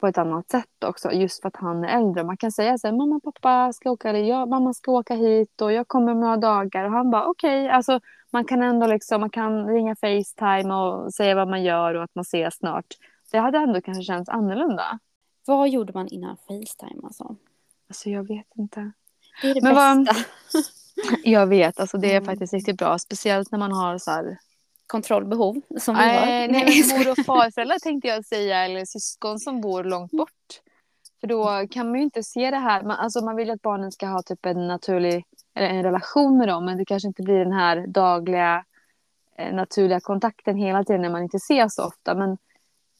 [0.00, 2.24] på ett annat sätt också, just för att han är äldre.
[2.24, 5.72] Man kan säga så här, mamma pappa ska åka, ja, mamma ska åka hit och
[5.72, 6.84] jag kommer om några dagar.
[6.84, 11.34] Och han bara okej, alltså man kan ändå liksom, man kan ringa Facetime och säga
[11.34, 12.86] vad man gör och att man ses snart.
[13.30, 14.98] Det hade ändå kanske känts annorlunda.
[15.46, 17.36] Vad gjorde man innan Facetime alltså?
[17.88, 18.92] Alltså jag vet inte.
[19.42, 20.16] Det är det Men vad- bästa.
[21.24, 22.24] Jag vet, alltså det är Mm.
[22.24, 22.98] faktiskt riktigt bra.
[22.98, 24.38] Speciellt när man har så här...
[24.88, 26.06] Kontrollbehov som vi har.
[26.06, 30.60] Nej, nej, men mor och farföräldrar tänkte jag säga, eller syskon som bor långt bort.
[31.20, 32.82] För då kan man ju inte se det här.
[32.82, 35.24] Man, alltså man vill ju att barnen ska ha typ en naturlig,
[35.54, 36.64] eller en relation med dem.
[36.64, 38.64] Men det kanske inte blir den här dagliga,
[39.38, 42.14] eh, naturliga kontakten hela tiden när man inte ses så ofta.
[42.14, 42.38] Men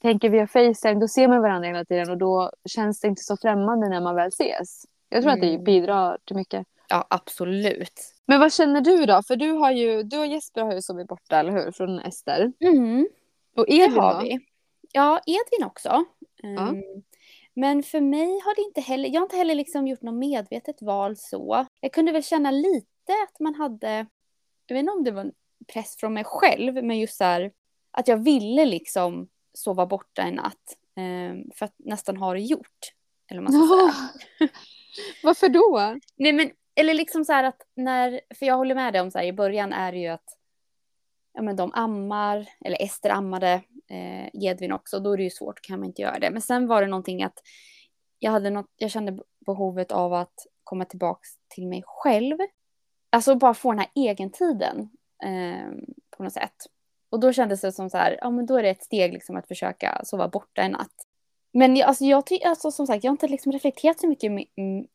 [0.02, 3.36] tänker via Facetime, då ser man varandra hela tiden och då känns det inte så
[3.36, 4.84] främmande när man väl ses.
[5.08, 5.64] Jag tror att det Mm.
[5.64, 6.66] bidrar till mycket.
[6.88, 8.14] Ja, absolut.
[8.28, 9.22] Men vad känner du då?
[9.22, 11.72] För du, har ju, du och Jesper har ju sovit borta, eller hur?
[11.72, 12.52] Från Ester.
[12.60, 13.08] Mm.
[13.56, 14.20] Och Det Edvin har då?
[14.20, 14.38] vi.
[14.92, 16.04] Ja, Edvin också.
[16.42, 16.68] Ja.
[16.68, 16.82] Ehm,
[17.54, 20.82] Men för mig har det inte heller, jag har inte heller liksom gjort något medvetet
[20.82, 21.66] val så.
[21.80, 24.06] Jag kunde väl känna lite att man hade,
[24.66, 25.32] jag vet inte om det var
[25.72, 27.52] press från mig själv, men just så här,
[27.90, 30.76] att jag ville liksom sova borta en natt.
[30.96, 32.92] Eh, för att nästan ha det gjort.
[33.30, 34.48] Eller man ska säga.
[35.22, 35.98] Varför då?
[36.16, 39.18] Nej men, eller liksom så här att när, för jag håller med dig om så
[39.18, 40.38] här i början är det ju att
[41.32, 43.52] ja men de ammar, eller Ester ammade,
[43.90, 46.30] eh, Edvin också, då är det ju svårt, kan man inte göra det.
[46.30, 47.42] Men sen var det någonting att
[48.18, 52.36] jag hade något, jag kände behovet av att komma tillbaks till mig själv.
[53.10, 54.90] Alltså bara få den här egentiden
[55.24, 55.72] eh,
[56.16, 56.56] på något sätt.
[57.10, 59.36] Och då kändes det som så här, ja men då är det ett steg liksom
[59.36, 61.07] att försöka sova borta en natt.
[61.52, 64.32] Men jag, alltså, jag tycker, alltså, som sagt, jag har inte liksom reflekterat så mycket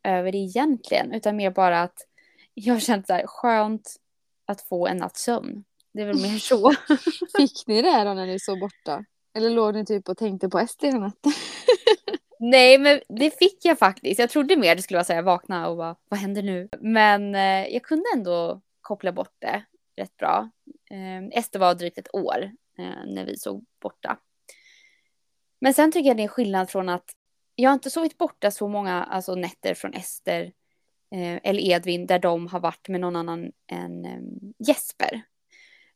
[0.03, 1.97] över det egentligen, utan mer bara att
[2.53, 3.95] jag har känt så här skönt
[4.45, 5.63] att få en natts sömn.
[5.93, 6.71] Det är väl mer så.
[7.37, 9.05] Fick ni det då när ni sov borta?
[9.33, 11.31] Eller låg ni typ och tänkte på SD hela natten?
[12.39, 14.19] Nej, men det fick jag faktiskt.
[14.19, 16.69] Jag trodde mer det skulle vara så här, vakna och bara, vad händer nu?
[16.79, 19.63] Men eh, jag kunde ändå koppla bort det
[19.95, 20.49] rätt bra.
[20.91, 24.17] Eh, Ester var drygt ett år eh, när vi såg borta.
[25.63, 27.11] Men sen tycker jag det är skillnad från att
[27.55, 30.43] jag har inte sovit borta så många alltså, nätter från Ester
[31.11, 34.19] eh, eller Edvin där de har varit med någon annan än eh,
[34.67, 35.21] Jesper.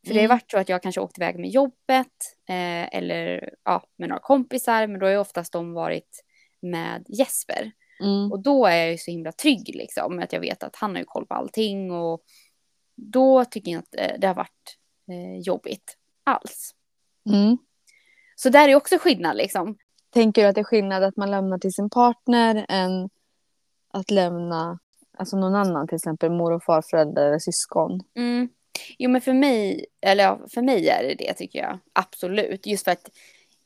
[0.05, 0.13] För mm.
[0.13, 0.29] det har mm.
[0.29, 4.87] varit så att jag kanske åkt iväg med jobbet eh, eller ja, med några kompisar,
[4.87, 6.23] men då har ju oftast de varit
[6.61, 7.71] med Jesper.
[7.99, 8.31] Mm.
[8.31, 10.99] Och då är jag ju så himla trygg liksom, att jag vet att han har
[10.99, 12.23] ju koll på allting och
[12.95, 14.77] då tycker jag inte det har varit
[15.11, 16.75] eh, jobbigt alls.
[17.29, 17.57] Mm.
[18.39, 19.77] Så där är också skillnad liksom.
[20.13, 23.09] Tänker du att det är skillnad att man lämnar till sin partner än
[23.93, 24.79] att lämna
[25.17, 28.03] alltså någon annan, till exempel mor och farföräldrar eller syskon?
[28.15, 28.49] Mm.
[28.97, 31.79] Jo men för mig, eller ja, för mig är det det tycker jag.
[31.93, 32.65] Absolut.
[32.65, 33.09] Just för att,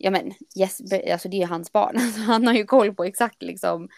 [0.04, 1.96] ja men Jesper, alltså det är hans barn.
[2.02, 3.90] Alltså, han har ju koll på exakt liksom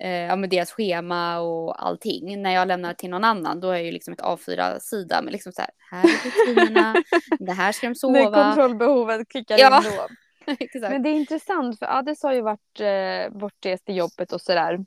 [0.00, 2.42] eh, ja, med deras schema och allting.
[2.42, 5.52] När jag lämnar till någon annan då är det ju liksom ett A4-sida med liksom
[5.52, 6.94] så här, här är rutinerna,
[7.38, 8.12] det här ska de sova.
[8.12, 9.84] När kontrollbehovet klickar ja.
[9.84, 10.08] in då.
[10.58, 10.92] Exakt.
[10.92, 14.84] Men det är intressant för Adis har ju varit eh, bortrest i jobbet och sådär.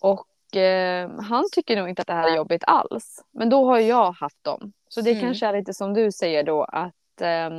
[0.00, 3.24] Och eh, han tycker nog inte att det här är jobbigt alls.
[3.32, 4.72] Men då har jag haft dem.
[4.88, 5.22] Så det mm.
[5.22, 7.58] kanske är lite som du säger då att eh,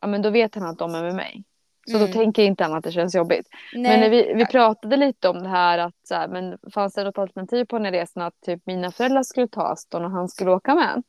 [0.00, 1.44] ja, men då vet han att de är med mig.
[1.90, 2.06] Så mm.
[2.06, 3.48] då tänker inte han att det känns jobbigt.
[3.74, 4.00] Nej.
[4.00, 7.18] Men vi, vi pratade lite om det här att så här, men fanns det något
[7.18, 10.50] alternativ på den här resan att typ mina föräldrar skulle ta Aston och han skulle
[10.50, 11.02] åka med.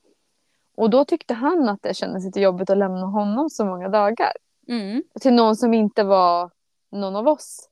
[0.76, 4.32] Och då tyckte han att det kändes lite jobbigt att lämna honom så många dagar.
[4.68, 5.04] Mm.
[5.22, 6.52] Till någon som inte var
[6.92, 7.70] någon av oss.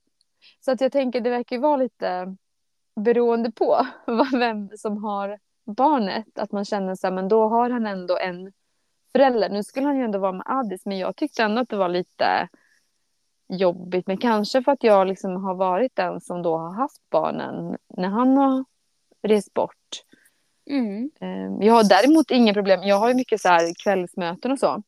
[0.60, 2.36] Så att jag tänker det verkar ju vara lite
[2.96, 3.86] beroende på
[4.32, 6.38] vem som har barnet.
[6.38, 8.52] Att man känner så här, men då har han ändå en
[9.12, 9.48] förälder.
[9.48, 11.88] Nu skulle han ju ändå vara med Addis men jag tyckte ändå att det var
[11.88, 12.48] lite
[13.48, 14.06] jobbigt.
[14.06, 18.08] Men kanske för att jag liksom har varit den som då har haft barnen när
[18.08, 18.64] han har
[19.22, 20.02] rest bort.
[20.70, 21.10] Mm.
[21.20, 22.82] Ehm, jag har däremot inga problem.
[22.82, 24.82] Jag har ju mycket så här kvällsmöten och så.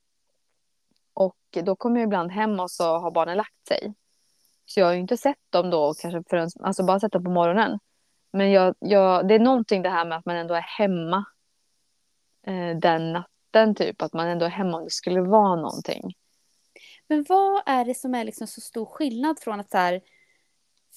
[1.14, 3.94] Och då kommer jag ibland hem och så har barnen lagt sig.
[4.66, 7.30] Så jag har ju inte sett dem då kanske förrän, alltså bara sett dem på
[7.30, 7.78] morgonen.
[8.32, 11.24] Men jag, jag, det är någonting det här med att man ändå är hemma
[12.46, 13.30] eh, den natten
[13.74, 14.02] typ.
[14.02, 16.14] Att man ändå är hemma om det skulle vara någonting.
[17.08, 20.00] Men vad är det som är liksom så stor skillnad från att så här,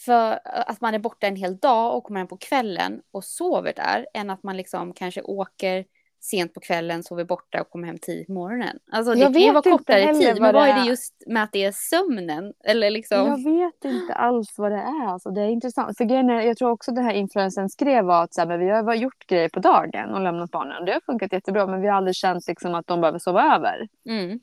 [0.06, 3.74] för att man är borta en hel dag och kommer hem på kvällen och sover
[3.74, 5.86] där, än att man liksom kanske åker
[6.24, 8.80] sent på kvällen, sover borta och kommer hem tidigt på morgonen.
[8.92, 11.52] Alltså det jag kan ju vara kortare tid, men vad är det just med att
[11.52, 12.54] det är sömnen?
[12.64, 13.18] Eller liksom...
[13.18, 15.08] Jag vet inte alls vad det är.
[15.08, 15.98] Alltså, det är intressant.
[15.98, 18.60] För grejen är, jag tror också det här influensen skrev var att så här, men
[18.60, 20.86] vi har gjort grejer på dagen och lämnat barnen.
[20.86, 23.88] Det har funkat jättebra, men vi har aldrig känt liksom, att de behöver sova över.
[24.10, 24.40] Mm.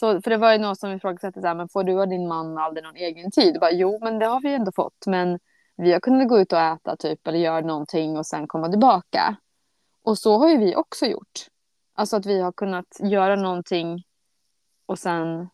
[0.00, 2.28] Så, för det var ju någon som ifrågasatte så här, men får du och din
[2.28, 3.60] man aldrig någon egen tid?
[3.60, 5.06] bara, jo, men det har vi ändå fått.
[5.06, 5.38] Men
[5.76, 9.36] vi har kunnat gå ut och äta typ eller göra någonting och sen komma tillbaka.
[10.06, 11.46] Och så har ju vi också gjort.
[11.94, 14.04] Alltså att vi har kunnat göra någonting
[14.86, 15.48] och sen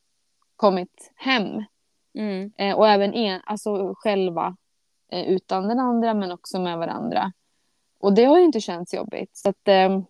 [0.56, 1.64] kommit hem.
[2.14, 2.52] Mm.
[2.56, 4.56] Eh, och även en, alltså själva
[5.08, 7.32] eh, utan den andra men också med varandra.
[7.98, 9.36] Och det har ju inte känts jobbigt.
[9.36, 10.00] Så att eh,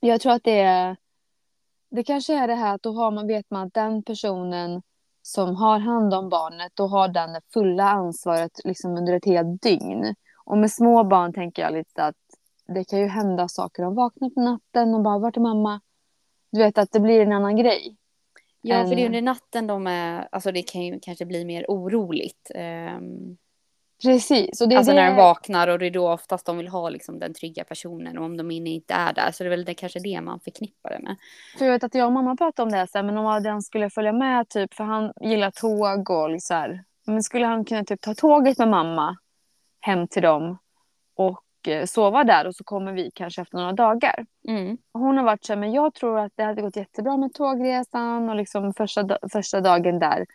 [0.00, 0.96] jag tror att det är
[1.90, 4.82] det kanske är det här att då har man, vet man att den personen
[5.22, 9.62] som har hand om barnet, då har den det fulla ansvaret liksom under ett helt
[9.62, 10.14] dygn.
[10.44, 12.16] Och med små barn tänker jag lite att
[12.68, 13.82] det kan ju hända saker.
[13.82, 15.80] De vaknar på natten och bara, vart är mamma?
[16.50, 17.96] Du vet att det blir en annan grej.
[18.60, 21.64] Ja, för det är under natten de är, alltså det kan ju kanske bli mer
[21.68, 22.50] oroligt.
[22.54, 23.36] Um,
[24.02, 24.60] Precis.
[24.60, 25.00] Och det alltså det...
[25.00, 28.18] när de vaknar och det är då oftast de vill ha liksom den trygga personen
[28.18, 30.40] och om de inne inte är där så det är väl det, kanske det man
[30.40, 31.16] förknippar det med.
[31.58, 33.90] För jag vet att jag och mamma pratade om det här, men om Adrian skulle
[33.90, 36.84] följa med typ för han gillar tåg och så här.
[37.06, 39.16] Men skulle han kunna typ ta tåget med mamma
[39.80, 40.58] hem till dem
[41.16, 41.44] och
[41.86, 44.26] sova där och så kommer vi kanske efter några dagar.
[44.48, 44.78] Mm.
[44.92, 48.28] Hon har varit så här, men jag tror att det hade gått jättebra med tågresan
[48.28, 50.26] och liksom första, första dagen där.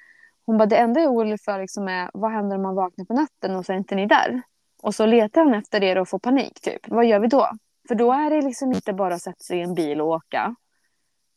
[0.45, 3.05] Hon bara, det enda jag är orolig för liksom är, vad händer om man vaknar
[3.05, 4.41] på natten och så är inte ni där?
[4.81, 6.87] Och så letar han efter er och får panik typ.
[6.87, 7.49] Vad gör vi då?
[7.87, 10.55] För då är det liksom inte bara att sätta sig i en bil och åka.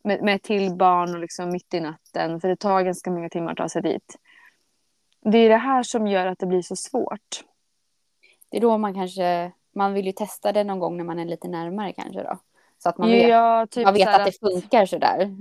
[0.05, 2.41] Med, med till barn och liksom mitt i natten.
[2.41, 4.17] För det tar ganska många timmar att ta sig dit.
[5.21, 7.45] Det är det här som gör att det blir så svårt.
[8.51, 11.25] Det är då man kanske, man vill ju testa det någon gång när man är
[11.25, 12.39] lite närmare kanske då.
[12.79, 15.37] Så att man vet, Ja, typ man vet här att det funkar sådär.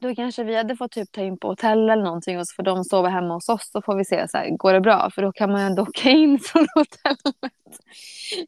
[0.00, 2.62] Då kanske vi hade fått typ ta in på hotell eller någonting och så får
[2.62, 3.70] de sova hemma hos oss.
[3.72, 5.10] Så får vi se så här, går det bra?
[5.14, 7.80] För då kan man ändå åka in från hotellet.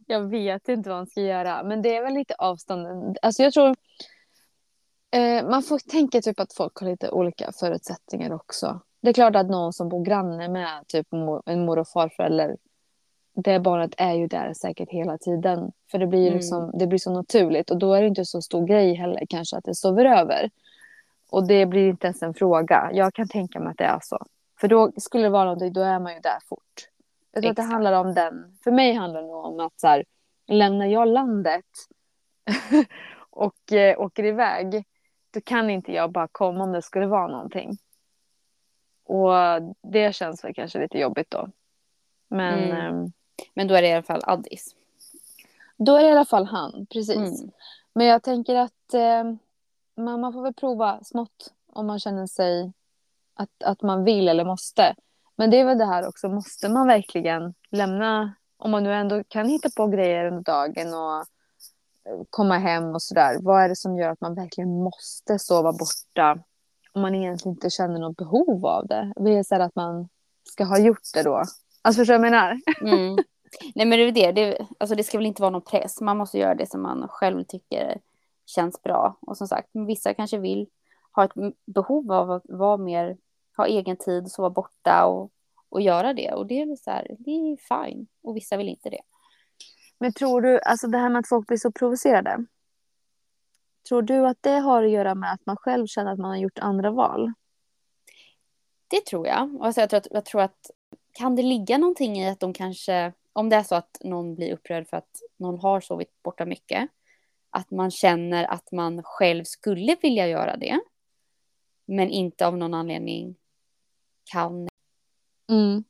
[0.07, 1.63] Jag vet inte vad man ska göra.
[1.63, 3.17] Men det är väl lite avstånden.
[3.23, 3.77] Alltså jag tror.
[5.15, 8.81] Eh, man får tänka typ att folk har lite olika förutsättningar också.
[9.03, 11.07] Det är klart att någon som bor granne med typ
[11.47, 12.57] en mor och farförälder.
[13.35, 15.73] Det barnet är ju där säkert hela tiden.
[15.91, 16.35] För det blir Mm.
[16.35, 17.71] liksom, det blir så naturligt.
[17.71, 20.51] Och då är det inte så stor grej heller kanske att det sover över.
[21.31, 22.91] Och det blir inte ens en fråga.
[22.93, 24.27] Jag kan tänka mig att det är så.
[24.61, 26.89] För då skulle det vara någonting, då är man ju där fort.
[27.33, 28.59] Jag tror att det handlar om den.
[28.65, 30.05] För mig handlar det nog om att så här,
[30.47, 31.65] lämnar jag landet
[33.31, 34.85] och eh, åker iväg,
[35.31, 37.77] då kan inte jag bara komma om det skulle vara någonting.
[39.05, 39.33] Och
[39.83, 41.49] det känns väl kanske lite jobbigt då.
[42.29, 42.73] Men Mm.
[42.81, 43.13] ehm,
[43.55, 44.75] Men då är det i alla fall Addis.
[45.77, 47.17] då är det i alla fall han, precis.
[47.17, 47.51] Mm.
[47.95, 49.25] Men jag tänker att eh,
[49.97, 52.73] man, man får väl prova smått om man känner sig
[53.35, 54.95] att, att man vill eller måste.
[55.37, 59.25] Men det är väl det här också, måste man verkligen lämna, om man nu ändå
[59.29, 63.37] kan hitta på grejer under dagen och eh, komma hem och sådär.
[63.41, 66.39] Vad är det som gör att man verkligen måste sova borta
[66.93, 69.13] om man egentligen inte känner något behov av det?
[69.17, 70.09] Det är så att man
[70.45, 71.45] ska ha gjort det då.
[71.83, 72.61] Alltså förstår du vad jag menar?
[72.81, 73.17] Mm.
[73.75, 76.01] Nej men det är det, det, alltså det ska väl inte vara någon press.
[76.01, 78.01] Man måste göra det som man själv tycker
[78.47, 79.19] känns bra.
[79.21, 80.67] Och som sagt, vissa kanske vill
[81.13, 81.33] ha ett
[81.67, 83.17] behov av att vara mer,
[83.57, 85.31] ha egen tid, sova borta och,
[85.69, 86.33] och göra det.
[86.33, 88.07] Och det är så här, det är fine.
[88.23, 89.01] Och vissa vill inte det.
[89.99, 92.47] Men tror du, alltså det här med att folk blir så provocerade.
[93.89, 96.37] Tror du att det har att göra med att man själv känner att man har
[96.37, 97.33] gjort andra val?
[98.89, 99.59] Det tror jag.
[99.61, 100.71] Alltså jag, tror att, jag tror att
[101.13, 104.53] kan det ligga någonting i att de kanske, om det är så att någon blir
[104.53, 106.89] upprörd för att någon har sovit borta mycket,
[107.51, 110.81] att man känner att man själv skulle vilja göra det,
[111.85, 113.37] men inte av någon anledning
[114.25, 114.69] kan.
[115.51, 115.85] Mm.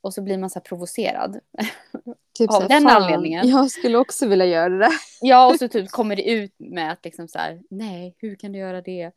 [0.00, 1.40] Och så blir man så provocerad.
[2.38, 4.90] Typ Av den "Fan, anledningen." Jag skulle också vilja göra det.
[5.20, 8.52] Ja, och så typ kommer det ut med att liksom så här, nej, hur kan
[8.52, 9.12] du göra det?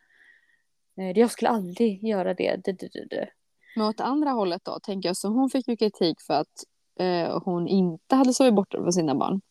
[0.95, 2.61] Jag skulle aldrig göra det.
[3.75, 5.17] Men åt andra hållet då, tänker jag.
[5.17, 6.63] Så hon fick ju kritik för att
[6.99, 9.41] eh, hon inte hade sovit borta från sina barn.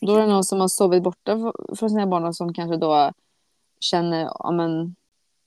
[0.00, 3.12] Då är det någon som har sovit borta från sina barn och som kanske då
[3.80, 4.96] känner, ja men...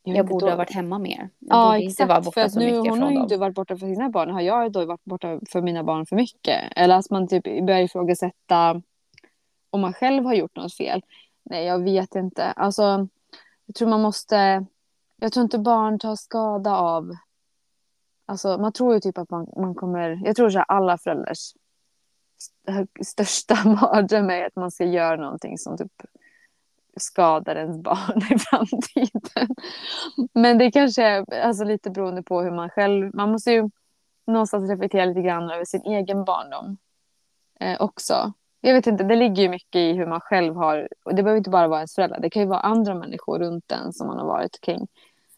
[0.05, 1.29] Jag inte, borde då- ha varit hemma mer.
[1.39, 2.33] Jag Ja, borde inte vara exakt.
[2.33, 4.09] För borta att så nu, mycket hon har från ju inte varit borta för sina
[4.09, 4.29] barn.
[4.29, 6.59] Har jag då varit borta för mina barn för mycket?
[6.75, 8.81] Eller att man typ börjar ifrågasätta
[9.69, 11.01] om man själv har gjort något fel.
[11.43, 12.43] Nej, jag vet inte.
[12.51, 13.07] Alltså,
[13.65, 14.65] jag tror man måste...
[15.21, 17.11] Jag tror inte barn tar skada av...
[18.25, 20.21] Alltså, man tror ju typ att man, man kommer...
[20.25, 21.53] Jag tror att alla föräldrars
[22.37, 25.91] st- största mardröm är att man ska göra någonting som typ
[26.97, 29.55] skadar ens barn i framtiden.
[30.33, 33.15] Men det kanske är alltså, lite beroende på hur man själv...
[33.15, 33.69] Man måste ju
[34.27, 36.77] någonstans reflektera lite grann över sin egen barndom
[37.59, 38.33] eh, också.
[38.61, 40.87] Jag vet inte, det ligger ju mycket i hur man själv har...
[41.03, 42.19] Och det behöver inte bara vara ens föräldrar.
[42.19, 44.87] Det kan ju vara andra människor runt en som man har varit kring.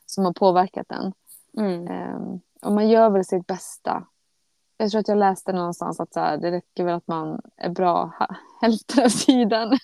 [0.05, 1.13] Som har påverkat en.
[1.57, 1.87] Mm.
[1.87, 4.07] Eh, och man gör väl sitt bästa.
[4.77, 7.69] Jag tror att jag läste någonstans att så här, det räcker väl att man är
[7.69, 8.27] bra
[8.61, 9.77] hälften av tiden.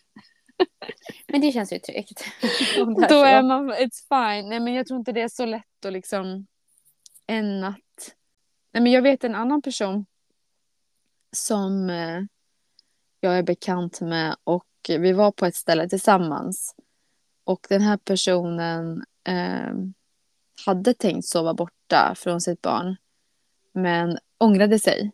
[1.28, 2.24] Men det känns ju tryggt.
[3.10, 4.50] Då är man, it's fine.
[4.50, 6.48] Nej men jag tror inte det är så lätt att liksom
[7.28, 8.16] än att...
[8.72, 10.06] Nej men jag vet en annan person
[11.32, 12.22] som eh,
[13.20, 16.76] jag är bekant med och vi var på ett ställe tillsammans.
[17.44, 19.74] Och den här personen eh,
[20.66, 22.96] hade tänkt sova borta från sitt barn
[23.72, 25.12] men ångrade sig.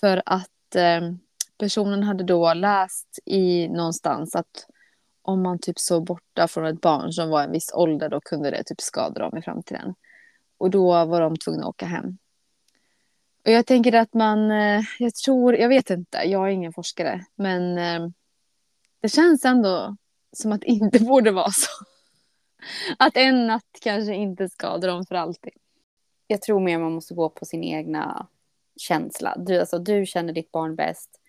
[0.00, 1.00] För att eh,
[1.58, 4.66] personen hade då läst i någonstans att
[5.22, 8.50] om man typ sov borta från ett barn som var en viss ålder då kunde
[8.50, 9.94] det typ skada dem i framtiden.
[10.58, 12.18] Och då var de tvungna att åka hem.
[13.44, 17.24] Och jag tänker att man, eh, jag tror, jag vet inte, jag är ingen forskare,
[17.34, 18.08] men eh,
[19.00, 19.96] det känns ändå
[20.32, 21.84] som att det inte borde vara så.
[22.98, 25.52] Att en natt kanske inte skadar dem för alltid.
[26.26, 28.26] Jag tror mer man måste gå på sin egna
[28.76, 29.36] känsla.
[29.38, 31.20] Du, alltså, du känner ditt barn bäst.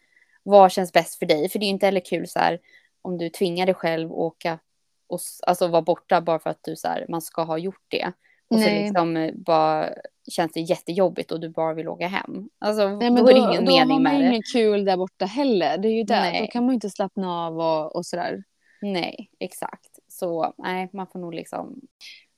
[0.43, 1.49] vad känns bäst för dig?
[1.49, 2.59] För det är ju inte heller kul så här
[3.01, 4.59] om du tvingar dig själv att åka
[5.07, 8.11] och alltså vara borta bara för att du så här, man ska ha gjort det.
[8.49, 8.83] Och så Nej.
[8.83, 9.89] liksom eh, bara
[10.31, 12.49] känns det jättejobbigt och du bara vill åka hem.
[12.59, 14.27] Alltså Nej, men då, då, är det ingen då har mening man med det.
[14.27, 15.77] inget kul där borta heller.
[15.77, 16.21] Det är ju där.
[16.21, 16.41] Nej.
[16.41, 18.43] Då kan man ju inte slappna av och, och sådär.
[18.81, 19.90] Nej, exakt.
[20.21, 21.81] Så nej, man får nog liksom.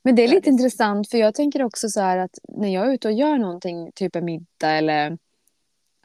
[0.04, 2.92] Men det är lite intressant för jag tänker också så här att när jag är
[2.92, 5.18] ute och gör någonting, typ en middag eller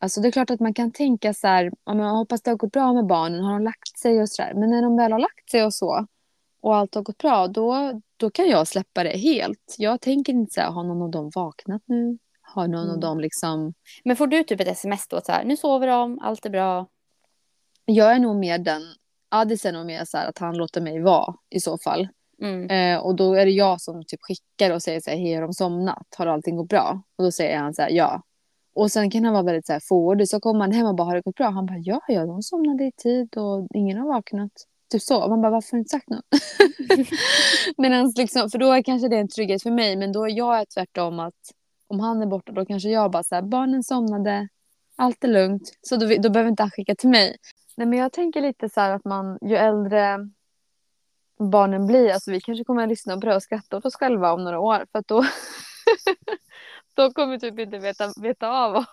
[0.02, 2.52] Alltså det är klart att man kan tänka så här, ja, men jag hoppas det
[2.52, 4.54] har gått bra med barnen, har de lagt sig och så där.
[4.54, 6.08] Men när de väl har lagt sig och så
[6.62, 9.76] och allt har gått bra, då, då kan jag släppa det helt.
[9.78, 12.18] Jag tänker inte så här, har någon av dem vaknat nu?
[12.42, 13.00] Har någon av Mm.
[13.00, 13.74] dem liksom...
[14.04, 16.88] Men får du typ ett sms då så här, nu sover de, allt är bra.
[17.86, 18.82] Jag är nog mer den,
[19.30, 22.08] Adis är nog mer så att han låter mig vara i så fall.
[22.42, 22.70] Mm.
[22.70, 25.42] Eh, och då är det jag som typ skickar och säger så här, hej har
[25.42, 26.08] de somnat?
[26.18, 27.02] Har allting gått bra?
[27.18, 28.22] Och då säger han så här, ja.
[28.76, 30.30] Och sen kan han vara väldigt så här fåordig.
[30.30, 31.50] Så kommer han hem och bara, har det gått bra?
[31.50, 34.52] Han bara, ja, ja, de somnade i tid och ingen har vaknat.
[34.92, 35.28] Typ så.
[35.30, 36.26] Man bara, varför har du inte sagt något?
[37.78, 39.96] Medan liksom, för då är kanske det en trygghet för mig.
[39.96, 41.34] Men då är jag tvärtom att
[41.88, 44.48] om han är borta då kanske jag bara så här, barnen somnade,
[44.96, 45.72] allt är lugnt.
[45.82, 47.38] Så då, då behöver inte han skicka till mig.
[47.80, 50.30] Nej men jag tänker lite så här att man, ju äldre
[51.38, 54.34] barnen blir, alltså vi kanske kommer att lyssna på det och skratta åt oss själva
[54.34, 54.86] om några år.
[54.92, 55.26] För att då,
[56.94, 58.86] då kommer typ inte veta, veta av oss.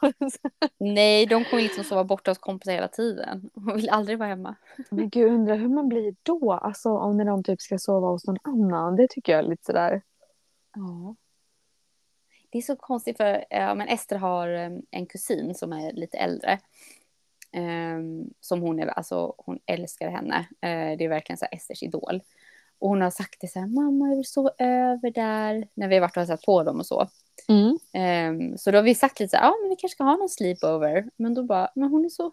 [0.79, 3.51] Nej, de kommer liksom sova borta hos kompisar hela tiden.
[3.55, 4.55] De vill aldrig vara hemma.
[4.91, 6.53] Men gud, undrar hur man blir då?
[6.53, 8.97] Alltså om när de typ ska sova hos någon annan.
[8.97, 10.03] Det tycker jag är lite sådär.
[10.75, 11.17] Ja.
[12.51, 16.19] Det är så konstigt för ja, men Ester har eh, en kusin som är lite
[16.19, 16.59] äldre.
[17.53, 20.37] Ehm, som hon är, alltså hon älskar henne.
[20.61, 22.23] Eh, det är verkligen så Esters idol.
[22.79, 25.69] Och hon har sagt det så här, mamma jag vill sova över där.
[25.75, 27.09] När vi har varit och hälsat på dem och så.
[27.49, 27.79] Mm.
[27.93, 30.17] Ehm, så då har vi sagt lite så här, ja men vi kanske ska ha
[30.17, 31.11] någon sleepover.
[31.17, 32.33] Men då bara, men hon är så,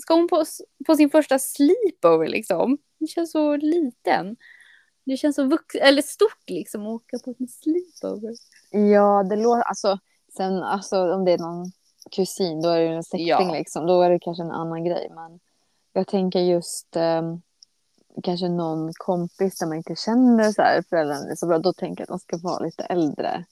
[0.00, 0.44] ska hon på,
[0.86, 2.78] på sin första sleepover liksom?
[2.98, 4.36] Det känns så liten.
[5.04, 8.34] Det känns så vux eller stort liksom att åka på en sleepover.
[8.70, 9.98] Ja, det låter, alltså,
[10.36, 11.72] sen alltså om det är någon
[12.10, 13.52] kusin då är det en släkting Ja.
[13.52, 13.86] liksom.
[13.86, 15.08] Då är det kanske en annan grej.
[15.14, 15.40] Men
[15.92, 17.42] jag tänker just ehm,
[18.22, 21.58] kanske någon kompis där man inte känner så här föräldrarna så bra.
[21.58, 23.44] Då tänker jag att de ska vara lite äldre.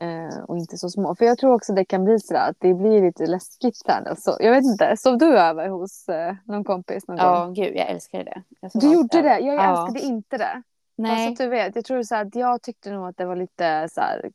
[0.00, 1.14] Eh, och inte så små.
[1.14, 4.06] För jag tror också det kan bli så där att det blir lite läskigt sen.
[4.06, 7.26] Alltså, jag vet inte, sov du över hos eh, någon kompis någon gång?
[7.26, 8.42] Ja, gud, jag älskar det.
[8.60, 9.28] Jag Du gjorde över.
[9.30, 9.38] det?
[9.40, 9.70] Jag Ja.
[9.88, 10.52] älskade inte det.
[10.52, 13.24] Fast Nej, att du vet, jag tror så här att jag tyckte nog att det
[13.24, 14.30] var lite så här,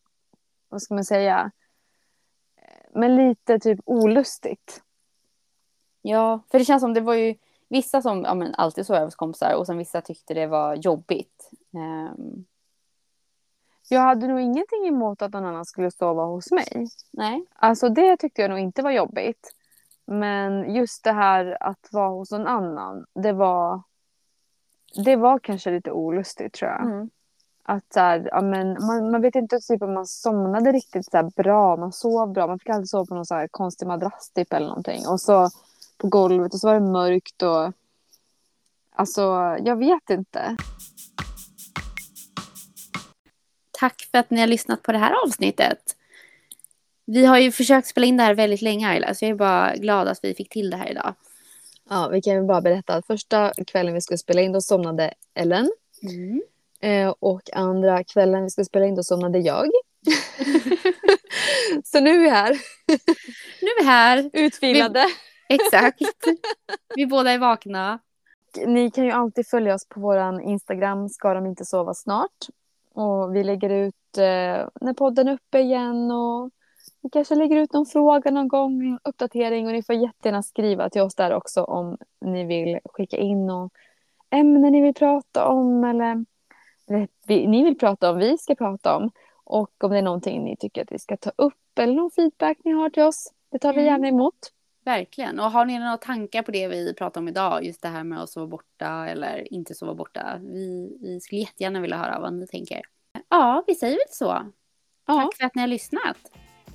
[0.70, 1.52] vad ska man säga,
[2.94, 4.84] men lite typ olustigt.
[6.02, 7.36] ja, för det känns som det var ju
[7.70, 11.52] vissa som ja, men alltid sov över kompisar och sen vissa tyckte det var jobbigt.
[11.74, 12.46] Ehm,
[13.90, 16.88] Jag hade nog ingenting emot att någon annan skulle sova hos mig.
[17.12, 19.54] nej, Alltså det tyckte jag nog inte var jobbigt.
[20.06, 23.82] Men just det här att vara hos någon annan, det var,
[25.06, 26.82] det var kanske lite olustigt tror jag.
[26.86, 27.10] mm.
[27.70, 31.18] Att så här, ja, men man, man vet inte typ om man somnade riktigt så
[31.18, 34.32] här bra, man sov bra, man fick alltid sova på någon så här konstig madrass
[34.36, 35.07] typ eller någonting.
[35.07, 35.49] Och så
[35.97, 37.74] på golvet och så var det mörkt och
[38.95, 39.22] alltså
[39.63, 40.57] jag vet inte.
[43.72, 45.95] Tack för att ni har lyssnat på det här avsnittet.
[47.05, 49.76] Vi har ju försökt spela in det här väldigt länge Ayla, så jag är bara
[49.76, 51.13] glad att vi fick till det här idag.
[51.89, 55.13] Ja, vi kan ju bara berätta att första kvällen vi skulle spela in då somnade
[55.34, 55.70] Ellen.
[56.03, 56.41] Mm.
[56.80, 59.66] Eh, och andra kvällen vi skulle spela in då somnade jag.
[61.84, 62.50] så nu är vi här,
[63.62, 64.30] Nu är vi här.
[64.34, 65.06] utvilade.
[65.50, 66.02] Exakt.
[66.96, 68.00] vi båda är vakna.
[68.66, 72.48] Ni kan ju alltid följa oss på våran Instagram, ska de inte sova snart.
[72.94, 76.50] Och vi lägger ut eh, när podden är uppe igen och
[77.02, 81.02] vi kanske lägger ut någon fråga någon gång, uppdatering och ni får jättegärna skriva till
[81.02, 83.72] oss där också om ni vill skicka in något
[84.30, 86.26] ämne ni vill prata om eller
[87.28, 89.12] vi, ni vill prata om, vi ska prata om.
[89.44, 92.58] Och om det är någonting ni tycker att vi ska ta upp eller någon feedback
[92.64, 93.94] ni har till oss, det tar vi Mm.
[93.94, 94.36] gärna emot.
[94.86, 95.40] Verkligen.
[95.40, 98.22] Och har ni några tankar på det vi pratar om idag, just det här med
[98.24, 100.40] att sova borta eller inte sova borta.
[100.42, 102.82] Vi, vi skulle jättegärna vilja höra vad ni tänker.
[103.30, 104.26] Ja, vi säger väl så.
[105.08, 106.18] Ja, Tack för att ni har lyssnat.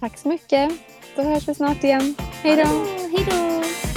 [0.01, 0.73] tack så mycket.
[1.17, 2.15] Då hörs vi snart igen.
[2.43, 2.69] Hej då!
[3.17, 3.92] Hej då!